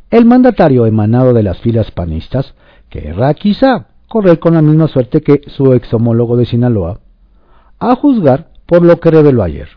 El 0.09 0.23
mandatario 0.23 0.85
emanado 0.85 1.33
de 1.33 1.43
las 1.43 1.59
filas 1.59 1.91
panistas 1.91 2.55
querrá 2.89 3.33
quizá 3.33 3.87
correr 4.07 4.39
con 4.39 4.53
la 4.53 4.61
misma 4.61 4.87
suerte 4.87 5.21
que 5.21 5.41
su 5.47 5.73
ex 5.73 5.93
homólogo 5.93 6.37
de 6.37 6.45
Sinaloa, 6.45 7.01
a 7.77 7.93
juzgar 7.95 8.51
por 8.65 8.83
lo 8.83 9.01
que 9.01 9.11
reveló 9.11 9.43
ayer. 9.43 9.67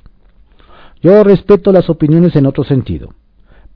Yo 1.02 1.24
respeto 1.24 1.72
las 1.72 1.90
opiniones 1.90 2.36
en 2.36 2.46
otro 2.46 2.62
sentido, 2.62 3.10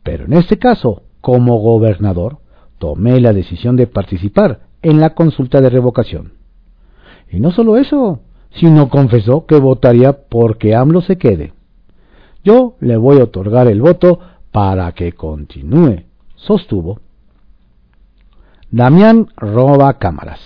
pero 0.08 0.24
en 0.24 0.32
este 0.32 0.58
caso, 0.58 1.02
como 1.20 1.58
gobernador, 1.58 2.38
tomé 2.78 3.20
la 3.20 3.34
decisión 3.34 3.76
de 3.76 3.86
participar 3.86 4.60
en 4.80 5.00
la 5.00 5.10
consulta 5.10 5.60
de 5.60 5.68
revocación. 5.68 6.32
Y 7.30 7.40
no 7.40 7.50
solo 7.50 7.76
eso, 7.76 8.20
sino 8.52 8.88
confesó 8.88 9.44
que 9.44 9.56
votaría 9.60 10.14
porque 10.14 10.74
AMLO 10.74 11.02
se 11.02 11.18
quede. 11.18 11.52
Yo 12.42 12.76
le 12.80 12.96
voy 12.96 13.20
a 13.20 13.24
otorgar 13.24 13.66
el 13.66 13.82
voto 13.82 14.18
para 14.50 14.92
que 14.92 15.12
continúe, 15.12 16.04
sostuvo. 16.36 17.00
Damián 18.70 19.28
roba 19.36 19.98
cámaras. 19.98 20.40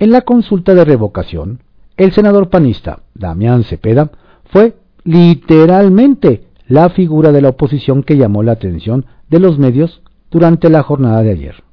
En 0.00 0.10
la 0.10 0.22
consulta 0.22 0.74
de 0.74 0.84
revocación, 0.84 1.60
el 1.96 2.10
senador 2.10 2.50
panista 2.50 3.02
Damián 3.14 3.62
Cepeda 3.62 4.10
fue 4.46 4.74
literalmente 5.04 6.45
la 6.68 6.88
figura 6.90 7.32
de 7.32 7.40
la 7.40 7.50
oposición 7.50 8.02
que 8.02 8.16
llamó 8.16 8.42
la 8.42 8.52
atención 8.52 9.06
de 9.28 9.40
los 9.40 9.58
medios 9.58 10.02
durante 10.30 10.68
la 10.68 10.82
jornada 10.82 11.22
de 11.22 11.30
ayer. 11.30 11.64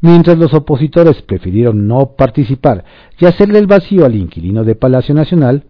Mientras 0.00 0.38
los 0.38 0.54
opositores 0.54 1.20
prefirieron 1.22 1.86
no 1.86 2.12
participar 2.16 2.84
y 3.18 3.26
hacerle 3.26 3.58
el 3.58 3.66
vacío 3.66 4.06
al 4.06 4.14
inquilino 4.14 4.64
de 4.64 4.74
Palacio 4.74 5.14
Nacional, 5.14 5.64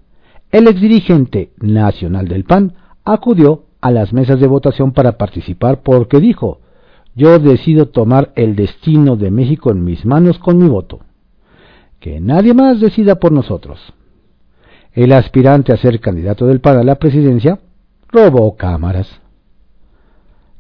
el 0.53 0.69
exdirigente 0.69 1.53
nacional 1.59 2.29
del 2.29 2.45
PAN 2.45 2.75
acudió 3.05 3.65
a 3.81 3.91
las 3.91 4.13
mesas 4.13 4.39
de 4.41 4.47
votación 4.47 4.93
para 4.93 5.19
participar 5.19 5.83
porque 5.83 6.21
dijo, 6.21 6.61
yo 7.15 7.39
decido 7.39 7.87
tomar 7.87 8.33
el 8.37 8.55
destino 8.55 9.17
de 9.17 9.31
México 9.31 9.73
en 9.73 9.85
mis 9.85 10.05
manos 10.05 10.39
con 10.39 10.59
mi 10.59 10.69
voto. 10.69 11.01
Que 11.99 12.21
nadie 12.21 12.55
más 12.55 12.81
decida 12.81 13.17
por 13.17 13.33
nosotros. 13.33 13.81
El 14.93 15.13
aspirante 15.13 15.73
a 15.73 15.77
ser 15.77 15.99
candidato 16.01 16.47
del 16.47 16.61
PAN 16.61 16.79
a 16.79 16.85
la 16.85 16.97
presidencia 16.97 17.59
robó 18.13 18.57
cámaras. 18.57 19.21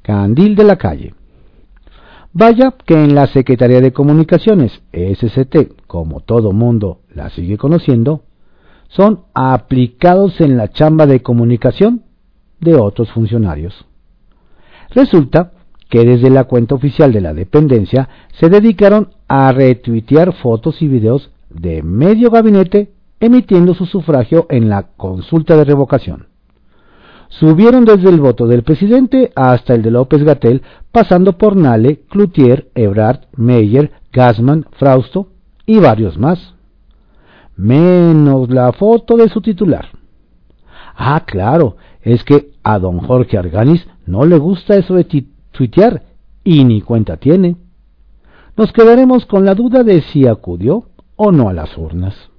Candil 0.03 0.55
de 0.55 0.65
la 0.65 0.77
calle. 0.77 1.15
Vaya 2.33 2.75
que 2.87 2.95
en 2.95 3.15
la 3.15 3.27
Secretaría 3.27 3.81
de 3.81 3.93
Comunicaciones, 3.93 4.83
SCT, 4.93 5.87
como 5.87 6.21
todo 6.21 6.53
mundo 6.53 7.01
la 7.13 7.29
sigue 7.31 7.59
conociendo, 7.59 8.23
son 8.89 9.25
aplicados 9.35 10.41
en 10.41 10.57
la 10.57 10.69
chamba 10.69 11.07
de 11.07 11.23
comunicación 11.23 12.05
de 12.61 12.77
otros 12.77 13.11
funcionarios. 13.11 13.85
Resulta 14.91 15.53
que 15.89 16.05
desde 16.05 16.31
la 16.31 16.45
cuenta 16.45 16.77
oficial 16.77 17.13
de 17.13 17.21
la 17.21 17.35
dependencia 17.35 18.09
se 18.39 18.49
dedicaron 18.49 19.11
a 19.27 19.51
retuitear 19.51 20.33
fotos 20.35 20.83
y 20.83 20.89
videos 20.89 21.31
de 21.49 21.83
medio 21.83 22.31
gabinete 22.31 22.93
emitiendo 23.19 23.75
su 23.75 23.87
sufragio 23.87 24.47
en 24.51 24.69
la 24.69 24.85
consulta 24.97 25.57
de 25.57 25.65
revocación. 25.65 26.30
Subieron 27.31 27.85
desde 27.85 28.11
el 28.11 28.21
voto 28.21 28.47
del 28.47 28.65
presidente 28.65 29.33
hasta 29.37 29.75
el 29.75 29.83
de 29.83 29.93
López 29.93 30.25
Gatel, 30.25 30.63
pasando 30.91 31.39
por 31.39 31.57
Nale, 31.57 32.01
Cloutier, 32.09 32.71
Ebrard, 32.75 33.21
Meyer, 33.37 33.93
Gassman, 34.13 34.67
Frausto 34.73 35.29
y 35.65 35.79
varios 35.79 36.19
más. 36.19 36.55
Menos 37.57 38.51
la 38.51 38.73
foto 38.73 39.17
de 39.17 39.29
su 39.29 39.41
titular. 39.41 39.89
Ah, 40.97 41.23
claro, 41.25 41.77
es 42.03 42.25
que 42.25 42.51
a 42.65 42.79
don 42.81 42.99
Jorge 42.99 43.39
Arganis 43.39 43.87
no 44.07 44.25
le 44.25 44.37
gusta 44.37 44.77
eso 44.77 44.95
de 44.95 45.05
tuitear 45.53 46.03
y 46.43 46.65
ni 46.65 46.83
cuenta 46.83 47.17
tiene. 47.17 47.57
Nos 48.57 48.73
quedaremos 48.73 49.25
con 49.25 49.45
la 49.45 49.55
duda 49.55 49.85
de 49.85 50.03
si 50.03 50.27
acudió 50.27 50.89
o 51.15 51.31
no 51.31 51.49
a 51.49 51.53
las 51.53 51.79
urnas. 51.79 52.31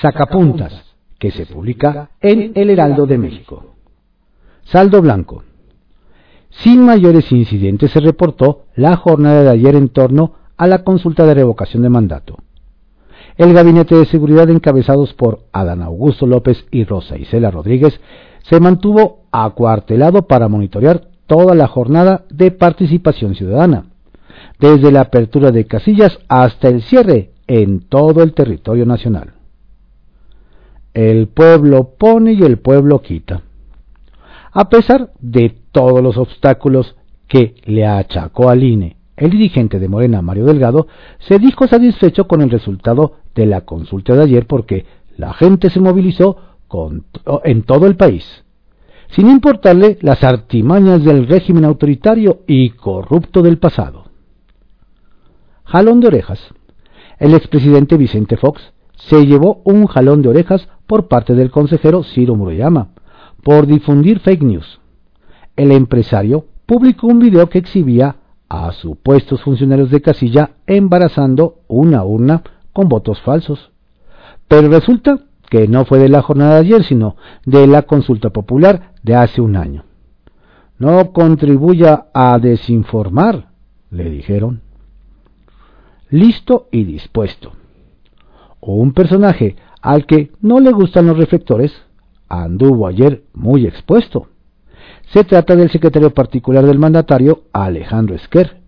Sacapuntas, 0.00 0.89
que 1.20 1.30
se 1.30 1.46
publica 1.46 2.10
en 2.20 2.52
El 2.56 2.70
Heraldo 2.70 3.06
de 3.06 3.18
México. 3.18 3.76
Saldo 4.64 5.02
blanco. 5.02 5.44
Sin 6.48 6.82
mayores 6.82 7.30
incidentes 7.30 7.92
se 7.92 8.00
reportó 8.00 8.64
la 8.74 8.96
jornada 8.96 9.42
de 9.42 9.50
ayer 9.50 9.76
en 9.76 9.90
torno 9.90 10.32
a 10.56 10.66
la 10.66 10.82
consulta 10.82 11.26
de 11.26 11.34
revocación 11.34 11.82
de 11.82 11.90
mandato. 11.90 12.38
El 13.36 13.52
gabinete 13.52 13.94
de 13.94 14.06
seguridad 14.06 14.48
encabezados 14.48 15.12
por 15.12 15.40
Adán 15.52 15.82
Augusto 15.82 16.26
López 16.26 16.66
y 16.70 16.84
Rosa 16.84 17.18
Isela 17.18 17.50
Rodríguez 17.50 18.00
se 18.42 18.58
mantuvo 18.58 19.26
acuartelado 19.30 20.22
para 20.22 20.48
monitorear 20.48 21.02
toda 21.26 21.54
la 21.54 21.68
jornada 21.68 22.24
de 22.30 22.50
participación 22.50 23.34
ciudadana, 23.34 23.84
desde 24.58 24.90
la 24.90 25.02
apertura 25.02 25.50
de 25.50 25.66
casillas 25.66 26.18
hasta 26.28 26.68
el 26.68 26.80
cierre 26.82 27.32
en 27.46 27.80
todo 27.80 28.22
el 28.22 28.32
territorio 28.32 28.86
nacional. 28.86 29.34
El 30.94 31.28
pueblo 31.28 31.94
pone 31.98 32.32
y 32.32 32.42
el 32.42 32.58
pueblo 32.58 33.00
quita. 33.00 33.42
A 34.52 34.68
pesar 34.68 35.12
de 35.20 35.56
todos 35.70 36.02
los 36.02 36.16
obstáculos 36.16 36.96
que 37.28 37.54
le 37.64 37.86
achacó 37.86 38.50
al 38.50 38.64
INE 38.64 38.96
el 39.20 39.30
dirigente 39.30 39.78
de 39.78 39.88
Morena, 39.88 40.22
Mario 40.22 40.46
Delgado, 40.46 40.88
se 41.18 41.38
dijo 41.38 41.68
satisfecho 41.68 42.26
con 42.26 42.40
el 42.40 42.50
resultado 42.50 43.16
de 43.34 43.44
la 43.44 43.60
consulta 43.66 44.16
de 44.16 44.22
ayer 44.22 44.46
porque 44.46 44.86
la 45.18 45.34
gente 45.34 45.68
se 45.68 45.78
movilizó 45.78 46.38
en 47.44 47.62
todo 47.64 47.86
el 47.86 47.96
país, 47.96 48.44
sin 49.10 49.28
importarle 49.28 49.98
las 50.00 50.24
artimañas 50.24 51.04
del 51.04 51.26
régimen 51.26 51.66
autoritario 51.66 52.40
y 52.46 52.70
corrupto 52.70 53.42
del 53.42 53.58
pasado. 53.58 54.04
Jalón 55.64 56.00
de 56.00 56.06
orejas. 56.06 56.40
El 57.18 57.34
expresidente 57.34 57.98
Vicente 57.98 58.38
Fox 58.38 58.72
se 58.96 59.26
llevó 59.26 59.60
un 59.64 59.86
jalón 59.86 60.22
de 60.22 60.30
orejas 60.30 60.66
por 60.90 61.06
parte 61.06 61.36
del 61.36 61.52
consejero 61.52 62.02
Ciro 62.02 62.34
Murayama 62.34 62.88
por 63.44 63.68
difundir 63.68 64.18
fake 64.18 64.42
news. 64.42 64.80
El 65.54 65.70
empresario 65.70 66.46
publicó 66.66 67.06
un 67.06 67.20
video 67.20 67.48
que 67.48 67.58
exhibía 67.58 68.16
a 68.48 68.72
supuestos 68.72 69.40
funcionarios 69.40 69.92
de 69.92 70.02
casilla 70.02 70.50
embarazando 70.66 71.60
una 71.68 72.02
urna 72.02 72.42
con 72.72 72.88
votos 72.88 73.20
falsos. 73.20 73.70
Pero 74.48 74.68
resulta 74.68 75.20
que 75.48 75.68
no 75.68 75.84
fue 75.84 76.00
de 76.00 76.08
la 76.08 76.22
jornada 76.22 76.54
de 76.54 76.66
ayer, 76.66 76.82
sino 76.82 77.14
de 77.46 77.68
la 77.68 77.82
consulta 77.82 78.30
popular 78.30 78.94
de 79.04 79.14
hace 79.14 79.40
un 79.40 79.54
año. 79.54 79.84
No 80.76 81.12
contribuya 81.12 82.06
a 82.12 82.36
desinformar, 82.40 83.50
le 83.92 84.10
dijeron. 84.10 84.62
Listo 86.08 86.66
y 86.72 86.82
dispuesto. 86.82 87.52
O 88.58 88.74
un 88.74 88.92
personaje 88.92 89.54
al 89.82 90.06
que 90.06 90.30
no 90.40 90.60
le 90.60 90.72
gustan 90.72 91.06
los 91.06 91.16
reflectores 91.16 91.72
anduvo 92.28 92.86
ayer 92.86 93.24
muy 93.34 93.66
expuesto. 93.66 94.28
Se 95.12 95.24
trata 95.24 95.56
del 95.56 95.70
secretario 95.70 96.14
particular 96.14 96.64
del 96.64 96.78
mandatario, 96.78 97.42
Alejandro 97.52 98.14
Esquer, 98.14 98.60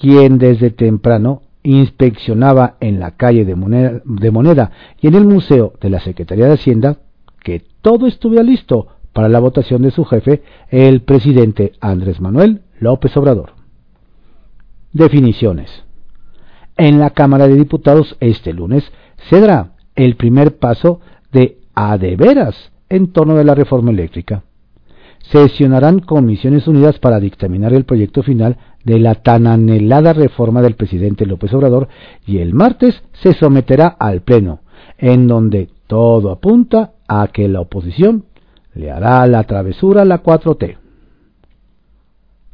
quien 0.00 0.38
desde 0.38 0.70
temprano 0.70 1.42
inspeccionaba 1.64 2.76
en 2.80 3.00
la 3.00 3.12
calle 3.12 3.44
de 3.44 3.54
moneda, 3.54 4.70
y 5.00 5.08
en 5.08 5.14
el 5.14 5.24
Museo 5.24 5.74
de 5.80 5.90
la 5.90 6.00
Secretaría 6.00 6.46
de 6.46 6.54
Hacienda 6.54 6.98
que 7.42 7.64
todo 7.82 8.06
estuviera 8.06 8.44
listo 8.44 8.88
para 9.12 9.28
la 9.28 9.40
votación 9.40 9.82
de 9.82 9.90
su 9.90 10.04
jefe, 10.04 10.42
el 10.70 11.02
presidente 11.02 11.72
Andrés 11.80 12.20
Manuel 12.20 12.62
López 12.78 13.16
Obrador. 13.16 13.52
Definiciones. 14.92 15.84
En 16.76 16.98
la 16.98 17.10
Cámara 17.10 17.48
de 17.48 17.56
Diputados 17.56 18.16
este 18.20 18.52
lunes 18.52 18.90
se 19.28 19.40
el 19.94 20.16
primer 20.16 20.58
paso 20.58 21.00
de 21.32 21.58
a 21.74 21.98
de 21.98 22.16
veras 22.16 22.72
en 22.88 23.12
torno 23.12 23.34
de 23.36 23.44
la 23.44 23.54
reforma 23.54 23.90
eléctrica 23.90 24.44
sesionarán 25.30 26.00
comisiones 26.00 26.66
unidas 26.66 26.98
para 26.98 27.20
dictaminar 27.20 27.72
el 27.72 27.84
proyecto 27.84 28.22
final 28.22 28.56
de 28.84 28.98
la 28.98 29.16
tan 29.16 29.46
anhelada 29.46 30.12
reforma 30.12 30.62
del 30.62 30.74
presidente 30.74 31.26
López 31.26 31.52
Obrador 31.54 31.88
y 32.26 32.38
el 32.38 32.54
martes 32.54 33.02
se 33.12 33.32
someterá 33.34 33.86
al 33.86 34.22
Pleno, 34.22 34.60
en 34.98 35.28
donde 35.28 35.70
todo 35.86 36.30
apunta 36.30 36.92
a 37.06 37.28
que 37.28 37.48
la 37.48 37.60
oposición 37.60 38.24
le 38.74 38.90
hará 38.90 39.26
la 39.26 39.44
travesura 39.44 40.02
a 40.02 40.06
la 40.06 40.22
4T. 40.22 40.78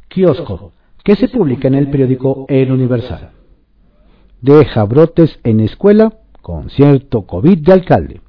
Kiosco, 0.07 0.73
que 1.03 1.15
se 1.15 1.29
publica 1.29 1.67
en 1.67 1.75
el 1.75 1.89
periódico 1.89 2.45
El 2.49 2.71
Universal. 2.71 3.31
Deja 4.41 4.83
brotes 4.85 5.39
en 5.43 5.59
escuela 5.59 6.13
con 6.49 6.71
cierto 6.71 7.27
COVID 7.27 7.59
de 7.59 7.73
alcalde. 7.73 8.21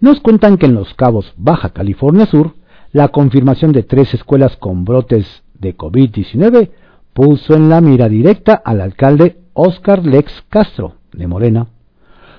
Nos 0.00 0.18
cuentan 0.18 0.58
que 0.58 0.66
en 0.66 0.74
Los 0.74 0.94
Cabos, 0.94 1.32
Baja 1.36 1.68
California 1.68 2.26
Sur, 2.26 2.54
la 2.90 3.06
confirmación 3.06 3.70
de 3.70 3.84
tres 3.84 4.12
escuelas 4.14 4.56
con 4.56 4.84
brotes 4.84 5.44
de 5.60 5.76
COVID-19 5.76 6.70
puso 7.12 7.54
en 7.54 7.68
la 7.68 7.80
mira 7.80 8.08
directa 8.08 8.54
al 8.54 8.80
alcalde 8.80 9.36
Oscar 9.52 10.04
Lex 10.04 10.42
Castro, 10.48 10.94
de 11.12 11.28
Morena, 11.28 11.68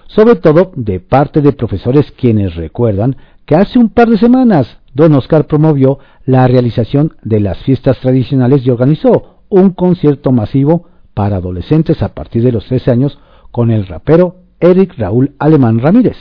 sobre 0.07 0.35
todo 0.35 0.73
de 0.75 0.99
parte 0.99 1.39
de 1.39 1.53
profesores 1.53 2.11
quienes 2.11 2.55
recuerdan 2.55 3.15
que 3.45 3.55
hace 3.55 3.79
un 3.79 3.87
par 3.87 4.09
de 4.09 4.17
semanas 4.17 4.79
don 4.93 5.13
Oscar 5.13 5.47
promovió 5.47 5.99
la 6.25 6.49
realización 6.49 7.15
de 7.23 7.39
las 7.39 7.59
fiestas 7.59 7.97
tradicionales 8.01 8.65
y 8.65 8.71
organizó 8.71 9.39
un 9.47 9.69
concierto 9.69 10.33
masivo 10.33 10.89
para 11.13 11.37
adolescentes 11.37 12.03
a 12.03 12.13
partir 12.13 12.43
de 12.43 12.51
los 12.51 12.65
13 12.65 12.91
años 12.91 13.19
con 13.51 13.71
el 13.71 13.87
rapero 13.87 14.41
Eric 14.65 14.95
Raúl 14.97 15.35
Alemán 15.39 15.79
Ramírez. 15.79 16.17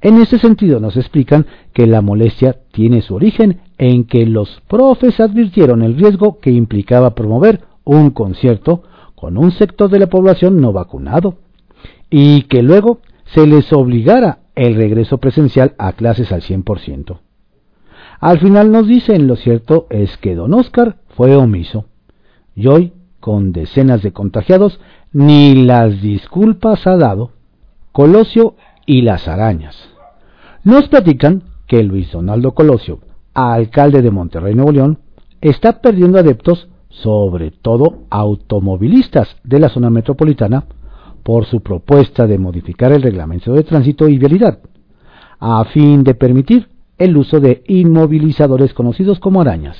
En 0.00 0.20
ese 0.20 0.38
sentido 0.38 0.80
nos 0.80 0.96
explican 0.96 1.46
que 1.72 1.86
la 1.86 2.02
molestia 2.02 2.56
tiene 2.72 3.02
su 3.02 3.14
origen 3.14 3.60
en 3.78 4.04
que 4.04 4.26
los 4.26 4.60
profes 4.68 5.18
advirtieron 5.20 5.82
el 5.82 5.96
riesgo 5.96 6.38
que 6.38 6.50
implicaba 6.50 7.14
promover 7.14 7.62
un 7.84 8.10
concierto 8.10 8.82
con 9.14 9.36
un 9.36 9.50
sector 9.50 9.90
de 9.90 9.98
la 9.98 10.06
población 10.06 10.60
no 10.60 10.72
vacunado 10.72 11.38
y 12.10 12.42
que 12.42 12.62
luego 12.62 13.00
se 13.24 13.46
les 13.46 13.72
obligara 13.72 14.38
el 14.54 14.76
regreso 14.76 15.18
presencial 15.18 15.74
a 15.78 15.92
clases 15.92 16.32
al 16.32 16.42
100%. 16.42 17.18
Al 18.20 18.40
final 18.40 18.72
nos 18.72 18.86
dicen 18.86 19.26
lo 19.26 19.36
cierto 19.36 19.86
es 19.90 20.16
que 20.18 20.34
don 20.34 20.54
Oscar 20.54 20.98
fue 21.08 21.36
omiso 21.36 21.86
y 22.54 22.66
hoy, 22.66 22.92
con 23.20 23.52
decenas 23.52 24.02
de 24.02 24.12
contagiados, 24.12 24.80
ni 25.12 25.54
las 25.54 26.02
disculpas 26.02 26.86
ha 26.88 26.96
dado. 26.96 27.30
Colosio 27.92 28.54
y 28.86 29.02
las 29.02 29.28
arañas. 29.28 29.76
Nos 30.64 30.88
platican 30.88 31.42
que 31.66 31.82
Luis 31.82 32.12
Donaldo 32.12 32.52
Colosio, 32.54 33.00
alcalde 33.34 34.02
de 34.02 34.10
Monterrey, 34.10 34.54
Nuevo 34.54 34.72
León, 34.72 34.98
está 35.40 35.80
perdiendo 35.80 36.18
adeptos 36.18 36.68
sobre 36.88 37.50
todo 37.50 38.04
automovilistas 38.10 39.36
de 39.44 39.60
la 39.60 39.68
zona 39.68 39.90
metropolitana, 39.90 40.64
por 41.22 41.44
su 41.44 41.60
propuesta 41.60 42.26
de 42.26 42.38
modificar 42.38 42.90
el 42.90 43.02
reglamento 43.02 43.52
de 43.52 43.62
tránsito 43.62 44.08
y 44.08 44.16
vialidad, 44.16 44.60
a 45.38 45.62
fin 45.66 46.02
de 46.02 46.14
permitir 46.14 46.68
el 46.96 47.16
uso 47.18 47.38
de 47.38 47.62
inmovilizadores 47.68 48.72
conocidos 48.72 49.20
como 49.20 49.42
arañas, 49.42 49.76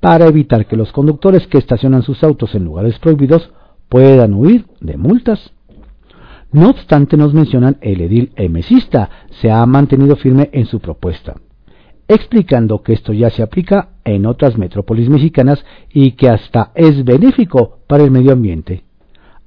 para 0.00 0.26
evitar 0.26 0.66
que 0.66 0.76
los 0.76 0.90
conductores 0.90 1.46
que 1.46 1.58
estacionan 1.58 2.02
sus 2.02 2.24
autos 2.24 2.54
en 2.54 2.64
lugares 2.64 2.98
prohibidos 2.98 3.52
puedan 3.90 4.32
huir 4.32 4.64
de 4.80 4.96
multas. 4.96 5.52
No 6.52 6.68
obstante, 6.68 7.16
nos 7.16 7.32
mencionan 7.32 7.78
el 7.80 8.02
edil 8.02 8.32
emesista 8.36 9.08
se 9.40 9.50
ha 9.50 9.64
mantenido 9.64 10.16
firme 10.16 10.50
en 10.52 10.66
su 10.66 10.80
propuesta, 10.80 11.36
explicando 12.08 12.82
que 12.82 12.92
esto 12.92 13.14
ya 13.14 13.30
se 13.30 13.42
aplica 13.42 13.88
en 14.04 14.26
otras 14.26 14.58
metrópolis 14.58 15.08
mexicanas 15.08 15.64
y 15.90 16.12
que 16.12 16.28
hasta 16.28 16.70
es 16.74 17.04
benéfico 17.04 17.78
para 17.86 18.04
el 18.04 18.10
medio 18.10 18.32
ambiente, 18.32 18.84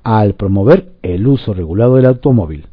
al 0.04 0.34
promover 0.34 0.94
el 1.04 1.28
uso 1.28 1.54
regulado 1.54 1.96
del 1.96 2.08
automóvil. 2.08 2.66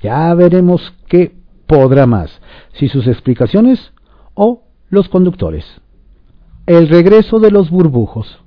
Ya 0.00 0.32
veremos 0.34 0.94
qué 1.08 1.34
podrá 1.66 2.06
más, 2.06 2.40
si 2.74 2.88
sus 2.88 3.08
explicaciones 3.08 3.92
o 4.34 4.62
los 4.90 5.08
conductores. 5.08 5.64
El 6.66 6.88
regreso 6.88 7.40
de 7.40 7.50
los 7.50 7.68
burbujos. 7.68 8.38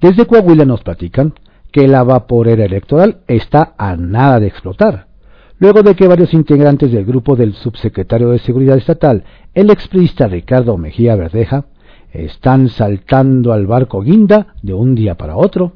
Desde 0.00 0.26
Coahuila 0.26 0.64
nos 0.64 0.82
platican 0.82 1.34
que 1.78 1.86
la 1.86 2.02
vaporera 2.02 2.64
electoral 2.64 3.18
está 3.28 3.74
a 3.78 3.94
nada 3.94 4.40
de 4.40 4.48
explotar, 4.48 5.06
luego 5.60 5.84
de 5.84 5.94
que 5.94 6.08
varios 6.08 6.34
integrantes 6.34 6.90
del 6.90 7.04
grupo 7.04 7.36
del 7.36 7.54
subsecretario 7.54 8.30
de 8.30 8.40
Seguridad 8.40 8.76
Estatal, 8.76 9.22
el 9.54 9.70
exprista 9.70 10.26
Ricardo 10.26 10.76
Mejía 10.76 11.14
Verdeja, 11.14 11.66
están 12.10 12.68
saltando 12.68 13.52
al 13.52 13.68
barco 13.68 14.00
guinda 14.02 14.56
de 14.60 14.74
un 14.74 14.96
día 14.96 15.14
para 15.14 15.36
otro. 15.36 15.74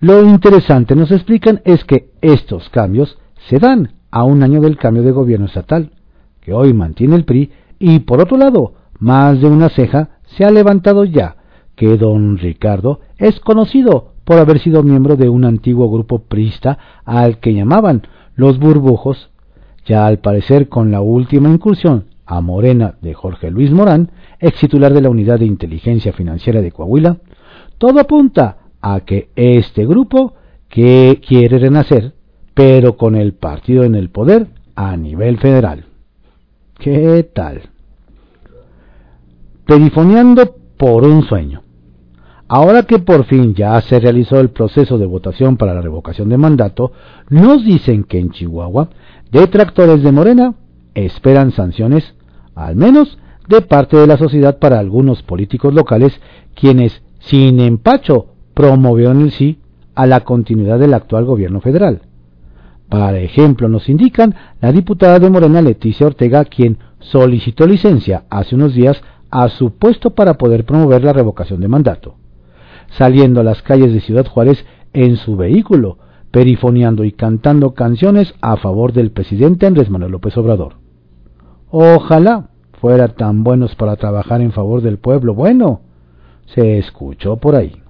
Lo 0.00 0.24
interesante, 0.24 0.96
nos 0.96 1.12
explican, 1.12 1.62
es 1.64 1.84
que 1.84 2.10
estos 2.20 2.68
cambios 2.70 3.16
se 3.48 3.60
dan 3.60 3.92
a 4.10 4.24
un 4.24 4.42
año 4.42 4.60
del 4.60 4.76
cambio 4.76 5.04
de 5.04 5.12
gobierno 5.12 5.46
estatal, 5.46 5.92
que 6.40 6.52
hoy 6.52 6.74
mantiene 6.74 7.14
el 7.14 7.24
PRI, 7.24 7.52
y 7.78 8.00
por 8.00 8.20
otro 8.20 8.36
lado, 8.36 8.72
más 8.98 9.40
de 9.40 9.46
una 9.46 9.68
ceja 9.68 10.18
se 10.36 10.44
ha 10.44 10.50
levantado 10.50 11.04
ya 11.04 11.36
que 11.76 11.96
don 11.96 12.38
Ricardo 12.38 12.98
es 13.18 13.38
conocido 13.38 14.14
por 14.30 14.38
haber 14.38 14.60
sido 14.60 14.84
miembro 14.84 15.16
de 15.16 15.28
un 15.28 15.44
antiguo 15.44 15.90
grupo 15.90 16.20
priista 16.20 16.78
al 17.04 17.40
que 17.40 17.52
llamaban 17.52 18.02
los 18.36 18.60
burbujos, 18.60 19.28
ya 19.84 20.06
al 20.06 20.20
parecer 20.20 20.68
con 20.68 20.92
la 20.92 21.00
última 21.00 21.48
incursión 21.48 22.04
a 22.26 22.40
Morena 22.40 22.94
de 23.02 23.12
Jorge 23.12 23.50
Luis 23.50 23.72
Morán, 23.72 24.12
ex 24.38 24.60
titular 24.60 24.94
de 24.94 25.00
la 25.00 25.10
Unidad 25.10 25.40
de 25.40 25.46
Inteligencia 25.46 26.12
Financiera 26.12 26.60
de 26.60 26.70
Coahuila, 26.70 27.16
todo 27.76 27.98
apunta 27.98 28.58
a 28.80 29.00
que 29.00 29.30
este 29.34 29.84
grupo 29.84 30.34
que 30.68 31.20
quiere 31.26 31.58
renacer 31.58 32.14
pero 32.54 32.96
con 32.96 33.16
el 33.16 33.32
partido 33.32 33.82
en 33.82 33.96
el 33.96 34.10
poder 34.10 34.46
a 34.76 34.96
nivel 34.96 35.38
federal. 35.38 35.86
¿Qué 36.78 37.28
tal? 37.34 37.62
Perifoneando 39.66 40.54
por 40.76 41.02
un 41.02 41.24
sueño. 41.24 41.64
Ahora 42.52 42.82
que 42.82 42.98
por 42.98 43.26
fin 43.26 43.54
ya 43.54 43.80
se 43.80 44.00
realizó 44.00 44.40
el 44.40 44.50
proceso 44.50 44.98
de 44.98 45.06
votación 45.06 45.56
para 45.56 45.72
la 45.72 45.82
revocación 45.82 46.28
de 46.28 46.36
mandato, 46.36 46.90
nos 47.28 47.64
dicen 47.64 48.02
que 48.02 48.18
en 48.18 48.32
Chihuahua, 48.32 48.88
detractores 49.30 50.02
de 50.02 50.10
Morena 50.10 50.54
esperan 50.94 51.52
sanciones, 51.52 52.16
al 52.56 52.74
menos 52.74 53.18
de 53.48 53.60
parte 53.60 53.96
de 53.98 54.08
la 54.08 54.16
sociedad 54.16 54.58
para 54.58 54.80
algunos 54.80 55.22
políticos 55.22 55.72
locales, 55.72 56.20
quienes, 56.56 57.02
sin 57.20 57.60
empacho, 57.60 58.26
promovieron 58.52 59.20
el 59.20 59.30
sí 59.30 59.60
a 59.94 60.08
la 60.08 60.24
continuidad 60.24 60.80
del 60.80 60.94
actual 60.94 61.26
gobierno 61.26 61.60
federal. 61.60 62.00
Para 62.88 63.20
ejemplo, 63.20 63.68
nos 63.68 63.88
indican 63.88 64.34
la 64.60 64.72
diputada 64.72 65.20
de 65.20 65.30
Morena 65.30 65.62
Leticia 65.62 66.08
Ortega, 66.08 66.44
quien 66.46 66.78
solicitó 66.98 67.64
licencia 67.64 68.24
hace 68.28 68.56
unos 68.56 68.74
días 68.74 69.00
a 69.30 69.48
su 69.50 69.70
puesto 69.70 70.16
para 70.16 70.34
poder 70.34 70.64
promover 70.64 71.04
la 71.04 71.12
revocación 71.12 71.60
de 71.60 71.68
mandato, 71.68 72.16
saliendo 72.90 73.40
a 73.40 73.44
las 73.44 73.62
calles 73.62 73.92
de 73.92 74.00
Ciudad 74.00 74.26
Juárez 74.26 74.64
en 74.92 75.16
su 75.16 75.36
vehículo, 75.36 75.98
perifoneando 76.30 77.04
y 77.04 77.12
cantando 77.12 77.74
canciones 77.74 78.34
a 78.40 78.56
favor 78.56 78.92
del 78.92 79.10
presidente 79.10 79.66
Andrés 79.66 79.90
Manuel 79.90 80.12
López 80.12 80.36
Obrador. 80.36 80.74
Ojalá 81.70 82.50
fuera 82.80 83.08
tan 83.08 83.44
buenos 83.44 83.74
para 83.74 83.96
trabajar 83.96 84.40
en 84.40 84.52
favor 84.52 84.80
del 84.80 84.98
pueblo. 84.98 85.34
Bueno, 85.34 85.82
se 86.46 86.78
escuchó 86.78 87.36
por 87.36 87.54
ahí. 87.54 87.80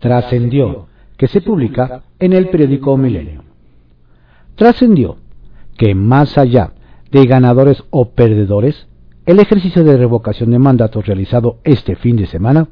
Trascendió 0.00 0.86
que 1.16 1.28
se 1.28 1.40
publica 1.40 2.02
en 2.18 2.32
el 2.32 2.48
periódico 2.48 2.96
Milenio. 2.96 3.42
Trascendió 4.54 5.16
que 5.76 5.94
más 5.94 6.38
allá 6.38 6.72
de 7.10 7.26
ganadores 7.26 7.84
o 7.90 8.10
perdedores, 8.10 8.88
el 9.26 9.38
ejercicio 9.40 9.82
de 9.82 9.96
revocación 9.96 10.52
de 10.52 10.60
mandatos 10.60 11.04
realizado 11.04 11.58
este 11.64 11.96
fin 11.96 12.14
de 12.16 12.26
semana 12.26 12.68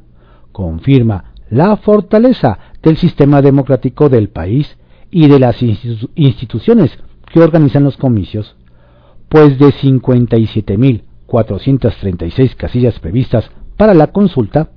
confirma 0.53 1.33
la 1.51 1.77
fortaleza 1.77 2.61
del 2.81 2.97
sistema 2.97 3.43
democrático 3.43 4.09
del 4.09 4.29
país 4.29 4.79
y 5.11 5.27
de 5.29 5.41
las 5.41 5.61
instituciones 5.63 6.97
que 7.33 7.41
organizan 7.41 7.83
los 7.85 7.97
comicios, 7.97 8.55
pues 9.29 9.59
de 9.59 9.67
57.436 9.67 12.55
casillas 12.55 13.01
previstas 13.01 13.51
para 13.77 13.95
la 13.95 14.13
consulta, 14.13 14.69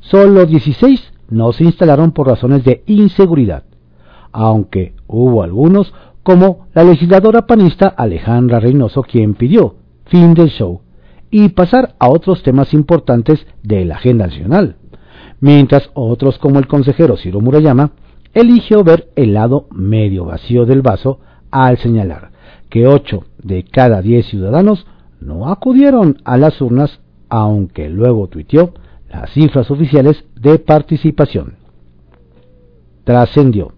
solo 0.00 0.44
16 0.44 1.14
no 1.30 1.52
se 1.52 1.64
instalaron 1.64 2.12
por 2.12 2.28
razones 2.28 2.64
de 2.64 2.82
inseguridad, 2.86 3.64
aunque 4.30 4.92
hubo 5.06 5.42
algunos 5.42 5.94
como 6.22 6.66
la 6.74 6.84
legisladora 6.84 7.46
panista 7.46 7.88
Alejandra 7.88 8.60
Reynoso 8.60 9.02
quien 9.02 9.32
pidió 9.34 9.76
fin 10.06 10.34
del 10.34 10.50
show 10.50 10.83
y 11.36 11.48
pasar 11.48 11.96
a 11.98 12.10
otros 12.10 12.44
temas 12.44 12.72
importantes 12.74 13.44
de 13.64 13.84
la 13.84 13.96
agenda 13.96 14.28
nacional, 14.28 14.76
mientras 15.40 15.90
otros 15.94 16.38
como 16.38 16.60
el 16.60 16.68
consejero 16.68 17.16
Ciro 17.16 17.40
Murayama 17.40 17.90
eligió 18.34 18.84
ver 18.84 19.08
el 19.16 19.34
lado 19.34 19.66
medio 19.72 20.26
vacío 20.26 20.64
del 20.64 20.80
vaso 20.80 21.18
al 21.50 21.76
señalar 21.78 22.30
que 22.70 22.86
8 22.86 23.24
de 23.42 23.64
cada 23.64 24.00
10 24.00 24.26
ciudadanos 24.26 24.86
no 25.20 25.48
acudieron 25.48 26.18
a 26.24 26.36
las 26.36 26.60
urnas, 26.60 27.00
aunque 27.28 27.88
luego 27.88 28.28
tuiteó 28.28 28.72
las 29.10 29.28
cifras 29.32 29.72
oficiales 29.72 30.24
de 30.40 30.60
participación. 30.60 31.54
Trascendió 33.02 33.72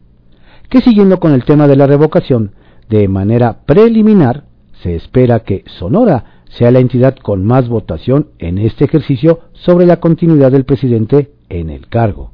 que 0.69 0.83
siguiendo 0.83 1.19
con 1.21 1.33
el 1.33 1.47
tema 1.47 1.67
de 1.67 1.77
la 1.77 1.87
revocación, 1.87 2.53
de 2.91 3.09
manera 3.09 3.61
preliminar, 3.65 4.45
se 4.83 4.95
espera 4.95 5.41
que 5.41 5.65
Sonora 5.79 6.36
sea 6.49 6.71
la 6.71 6.79
entidad 6.81 7.17
con 7.17 7.45
más 7.45 7.69
votación 7.69 8.29
en 8.39 8.59
este 8.59 8.85
ejercicio 8.85 9.41
sobre 9.53 9.87
la 9.87 9.99
continuidad 9.99 10.53
del 10.53 10.65
presidente 10.65 11.33
en 11.49 11.71
el 11.71 11.89
cargo, 11.89 12.33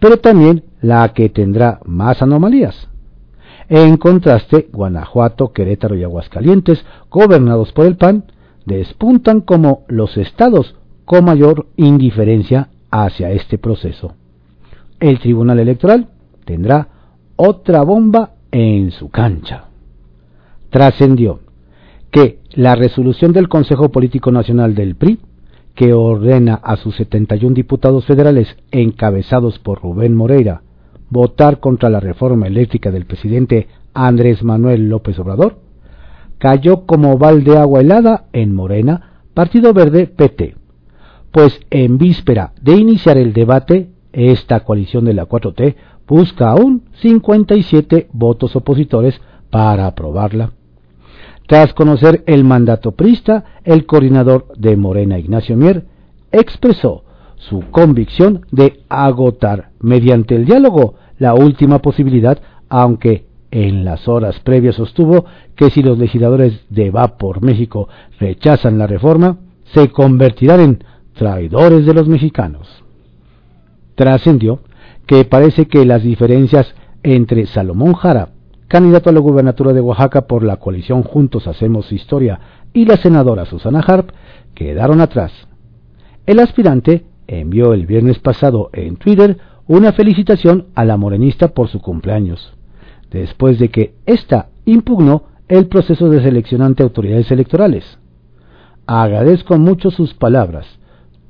pero 0.00 0.18
también 0.18 0.64
la 0.80 1.08
que 1.12 1.28
tendrá 1.28 1.80
más 1.84 2.22
anomalías. 2.22 2.88
En 3.68 3.96
contraste, 3.98 4.68
Guanajuato, 4.72 5.52
Querétaro 5.52 5.96
y 5.96 6.04
Aguascalientes, 6.04 6.84
gobernados 7.10 7.72
por 7.72 7.86
el 7.86 7.96
PAN, 7.96 8.24
despuntan 8.64 9.40
como 9.40 9.84
los 9.88 10.16
estados 10.16 10.74
con 11.04 11.24
mayor 11.24 11.66
indiferencia 11.76 12.68
hacia 12.90 13.30
este 13.30 13.58
proceso. 13.58 14.14
El 15.00 15.18
Tribunal 15.18 15.58
Electoral 15.58 16.08
tendrá 16.44 16.88
otra 17.36 17.82
bomba 17.82 18.32
en 18.50 18.90
su 18.90 19.10
cancha. 19.10 19.66
Trascendió 20.70 21.40
que 22.10 22.40
la 22.52 22.74
resolución 22.74 23.32
del 23.32 23.48
Consejo 23.48 23.90
Político 23.90 24.32
Nacional 24.32 24.74
del 24.74 24.96
PRI, 24.96 25.18
que 25.74 25.92
ordena 25.92 26.54
a 26.54 26.76
sus 26.76 26.96
71 26.96 27.54
diputados 27.54 28.04
federales 28.04 28.56
encabezados 28.70 29.58
por 29.58 29.80
Rubén 29.80 30.14
Moreira 30.14 30.62
votar 31.10 31.60
contra 31.60 31.88
la 31.88 32.00
reforma 32.00 32.46
eléctrica 32.46 32.90
del 32.90 33.06
presidente 33.06 33.68
Andrés 33.94 34.42
Manuel 34.42 34.88
López 34.88 35.18
Obrador, 35.18 35.60
cayó 36.38 36.84
como 36.86 37.18
balde 37.18 37.56
agua 37.56 37.80
helada 37.80 38.26
en 38.32 38.54
Morena, 38.54 39.22
Partido 39.34 39.72
Verde 39.72 40.06
PT, 40.06 40.56
pues 41.30 41.60
en 41.70 41.98
víspera 41.98 42.52
de 42.60 42.74
iniciar 42.74 43.16
el 43.16 43.32
debate, 43.32 43.90
esta 44.12 44.60
coalición 44.60 45.04
de 45.04 45.14
la 45.14 45.28
4T 45.28 45.76
busca 46.06 46.50
aún 46.50 46.84
57 46.94 48.08
votos 48.12 48.56
opositores 48.56 49.20
para 49.50 49.86
aprobarla. 49.86 50.57
Tras 51.48 51.72
conocer 51.72 52.24
el 52.26 52.44
mandato 52.44 52.92
prista, 52.92 53.42
el 53.64 53.86
coordinador 53.86 54.48
de 54.58 54.76
Morena, 54.76 55.18
Ignacio 55.18 55.56
Mier, 55.56 55.86
expresó 56.30 57.04
su 57.36 57.62
convicción 57.70 58.42
de 58.50 58.80
agotar 58.90 59.70
mediante 59.80 60.36
el 60.36 60.44
diálogo 60.44 60.96
la 61.18 61.32
última 61.32 61.78
posibilidad, 61.78 62.38
aunque 62.68 63.24
en 63.50 63.86
las 63.86 64.08
horas 64.08 64.38
previas 64.40 64.74
sostuvo 64.74 65.24
que 65.56 65.70
si 65.70 65.82
los 65.82 65.98
legisladores 65.98 66.66
de 66.68 66.90
Va 66.90 67.16
por 67.16 67.42
México 67.42 67.88
rechazan 68.20 68.76
la 68.76 68.86
reforma, 68.86 69.38
se 69.72 69.88
convertirán 69.88 70.60
en 70.60 70.84
traidores 71.14 71.86
de 71.86 71.94
los 71.94 72.08
mexicanos. 72.08 72.84
Trascendió 73.94 74.60
que 75.06 75.24
parece 75.24 75.66
que 75.66 75.86
las 75.86 76.02
diferencias 76.02 76.74
entre 77.02 77.46
Salomón 77.46 77.94
Jara, 77.94 78.32
candidato 78.68 79.08
a 79.08 79.12
la 79.12 79.20
gubernatura 79.20 79.72
de 79.72 79.80
Oaxaca 79.80 80.26
por 80.26 80.44
la 80.44 80.58
coalición 80.58 81.02
Juntos 81.02 81.48
Hacemos 81.48 81.90
Historia, 81.90 82.38
y 82.74 82.84
la 82.84 82.98
senadora 82.98 83.46
Susana 83.46 83.80
Harp 83.80 84.10
quedaron 84.54 85.00
atrás. 85.00 85.32
El 86.26 86.38
aspirante 86.38 87.06
envió 87.26 87.72
el 87.72 87.86
viernes 87.86 88.18
pasado 88.18 88.68
en 88.74 88.96
Twitter 88.96 89.38
una 89.66 89.92
felicitación 89.92 90.66
a 90.74 90.84
la 90.84 90.98
morenista 90.98 91.48
por 91.48 91.68
su 91.68 91.80
cumpleaños, 91.80 92.54
después 93.10 93.58
de 93.58 93.70
que 93.70 93.94
ésta 94.04 94.50
impugnó 94.66 95.24
el 95.48 95.66
proceso 95.66 96.10
de 96.10 96.22
selección 96.22 96.60
ante 96.60 96.82
autoridades 96.82 97.30
electorales. 97.30 97.98
Agradezco 98.86 99.58
mucho 99.58 99.90
sus 99.90 100.12
palabras. 100.12 100.66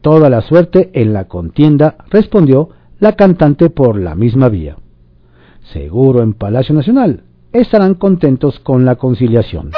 Toda 0.01 0.29
la 0.29 0.41
suerte 0.41 0.91
en 0.93 1.13
la 1.13 1.27
contienda, 1.27 1.97
respondió 2.11 2.71
la 2.99 3.13
cantante 3.13 3.71
por 3.71 3.99
la 3.99 4.17
misma 4.17 4.49
vía. 4.49 4.77
Seguro 5.73 6.23
en 6.23 6.35
Palacio 6.35 6.75
Nacional 6.75 7.23
estarán 7.53 7.95
contentos 7.95 8.59
con 8.61 8.85
la 8.85 8.97
conciliación. 8.97 9.73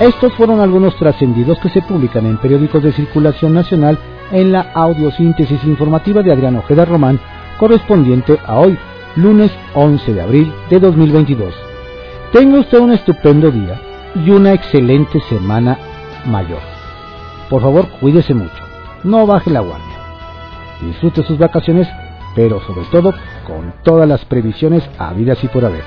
Estos 0.00 0.32
fueron 0.34 0.60
algunos 0.60 0.96
trascendidos 0.96 1.58
que 1.58 1.68
se 1.68 1.82
publican 1.82 2.24
en 2.24 2.38
periódicos 2.38 2.82
de 2.82 2.92
circulación 2.92 3.52
nacional 3.52 3.98
en 4.32 4.50
la 4.50 4.72
audiosíntesis 4.72 5.62
informativa 5.64 6.22
de 6.22 6.32
Adrián 6.32 6.56
Ojeda 6.56 6.86
Román, 6.86 7.20
correspondiente 7.58 8.38
a 8.46 8.58
hoy, 8.58 8.78
lunes 9.16 9.52
11 9.74 10.14
de 10.14 10.22
abril 10.22 10.52
de 10.70 10.80
2022. 10.80 11.52
Tenga 12.32 12.60
usted 12.60 12.78
un 12.78 12.92
estupendo 12.92 13.50
día 13.50 13.78
y 14.14 14.30
una 14.30 14.54
excelente 14.54 15.20
semana 15.28 15.76
mayor. 16.26 16.62
Por 17.50 17.60
favor, 17.60 17.86
cuídese 18.00 18.32
mucho, 18.32 18.64
no 19.04 19.26
baje 19.26 19.50
la 19.50 19.60
guardia. 19.60 19.89
Disfrute 20.82 21.22
sus 21.22 21.38
vacaciones, 21.38 21.88
pero 22.34 22.60
sobre 22.60 22.84
todo 22.86 23.12
con 23.46 23.72
todas 23.82 24.08
las 24.08 24.24
previsiones 24.24 24.88
habidas 24.98 25.42
y 25.44 25.48
por 25.48 25.64
haber. 25.64 25.82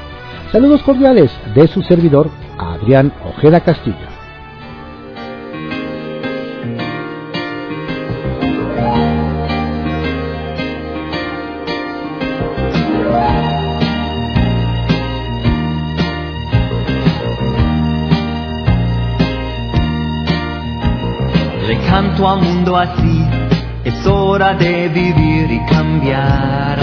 Saludos 0.51 0.83
cordiales 0.83 1.31
de 1.55 1.67
su 1.67 1.81
servidor, 1.81 2.29
Adrián 2.59 3.11
Ojeda 3.25 3.61
Castillo. 3.61 4.13
Le 21.67 21.79
canto 21.87 22.29
al 22.29 22.41
mundo 22.41 22.77
así, 22.77 23.22
hora 24.07 24.53
de 24.53 24.89
vivir 24.89 25.51
y 25.51 25.59
cambiar. 25.65 26.79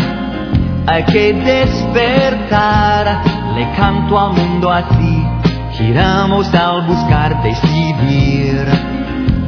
Hay 0.87 1.05
que 1.05 1.33
despertar, 1.33 3.23
le 3.55 3.71
canto 3.77 4.19
al 4.19 4.33
mundo 4.33 4.71
así, 4.71 5.25
giramos 5.73 6.53
al 6.55 6.87
buscar 6.87 7.43
decidir. 7.43 8.67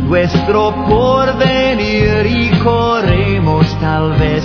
Nuestro 0.08 0.74
porvenir 0.86 2.26
y 2.26 2.50
corremos 2.58 3.66
tal 3.80 4.12
vez 4.12 4.44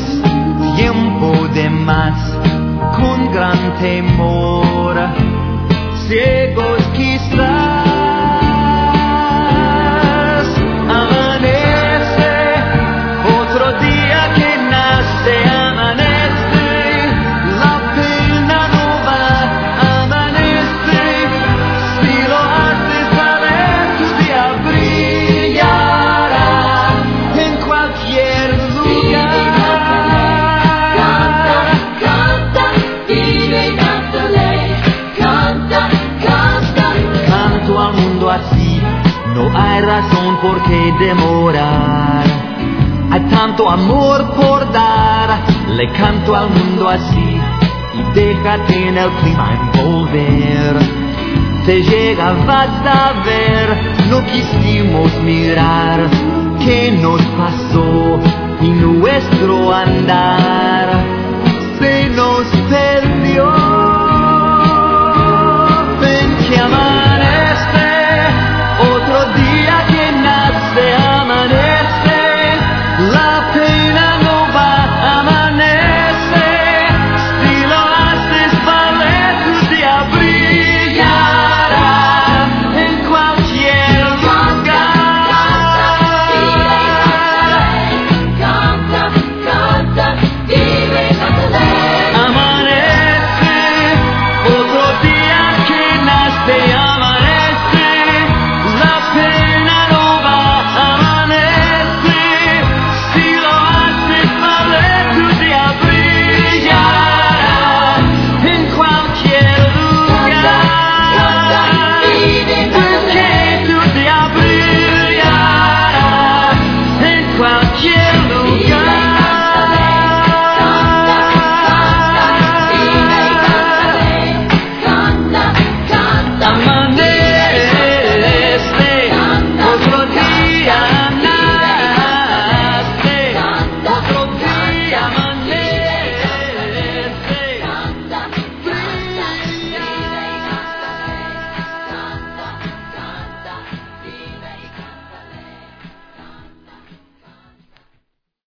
tiempo 0.77 1.47
de 1.53 1.69
más 1.69 2.17
con 2.95 3.31
gran 3.33 3.77
temor, 3.79 4.95
ciegos 6.07 6.81
hay 39.77 39.83
razón 39.83 40.37
por 40.41 40.63
qué 40.63 40.91
demorar. 40.99 42.25
Hay 43.11 43.21
tanto 43.29 43.69
amor 43.69 44.33
por 44.33 44.71
dar, 44.71 45.39
le 45.69 45.91
canto 45.93 46.35
al 46.35 46.49
mundo 46.49 46.89
así 46.89 47.39
y 47.93 48.13
déjate 48.13 48.87
en 48.87 48.97
el 48.97 49.09
clima 49.21 49.71
envolver. 49.73 50.77
Te 51.65 51.83
llega, 51.83 52.33
vas 52.45 52.69
a 52.85 53.23
ver, 53.23 53.95
no 54.09 54.23
quisimos 54.25 55.13
mirar 55.23 56.07
qué 56.63 56.97
nos 56.99 57.21
pasó 57.21 58.19
y 58.61 58.69
nuestro 58.69 59.73
andar 59.73 61.03
se 61.79 62.09
nos 62.09 62.47
perdió. 62.69 63.06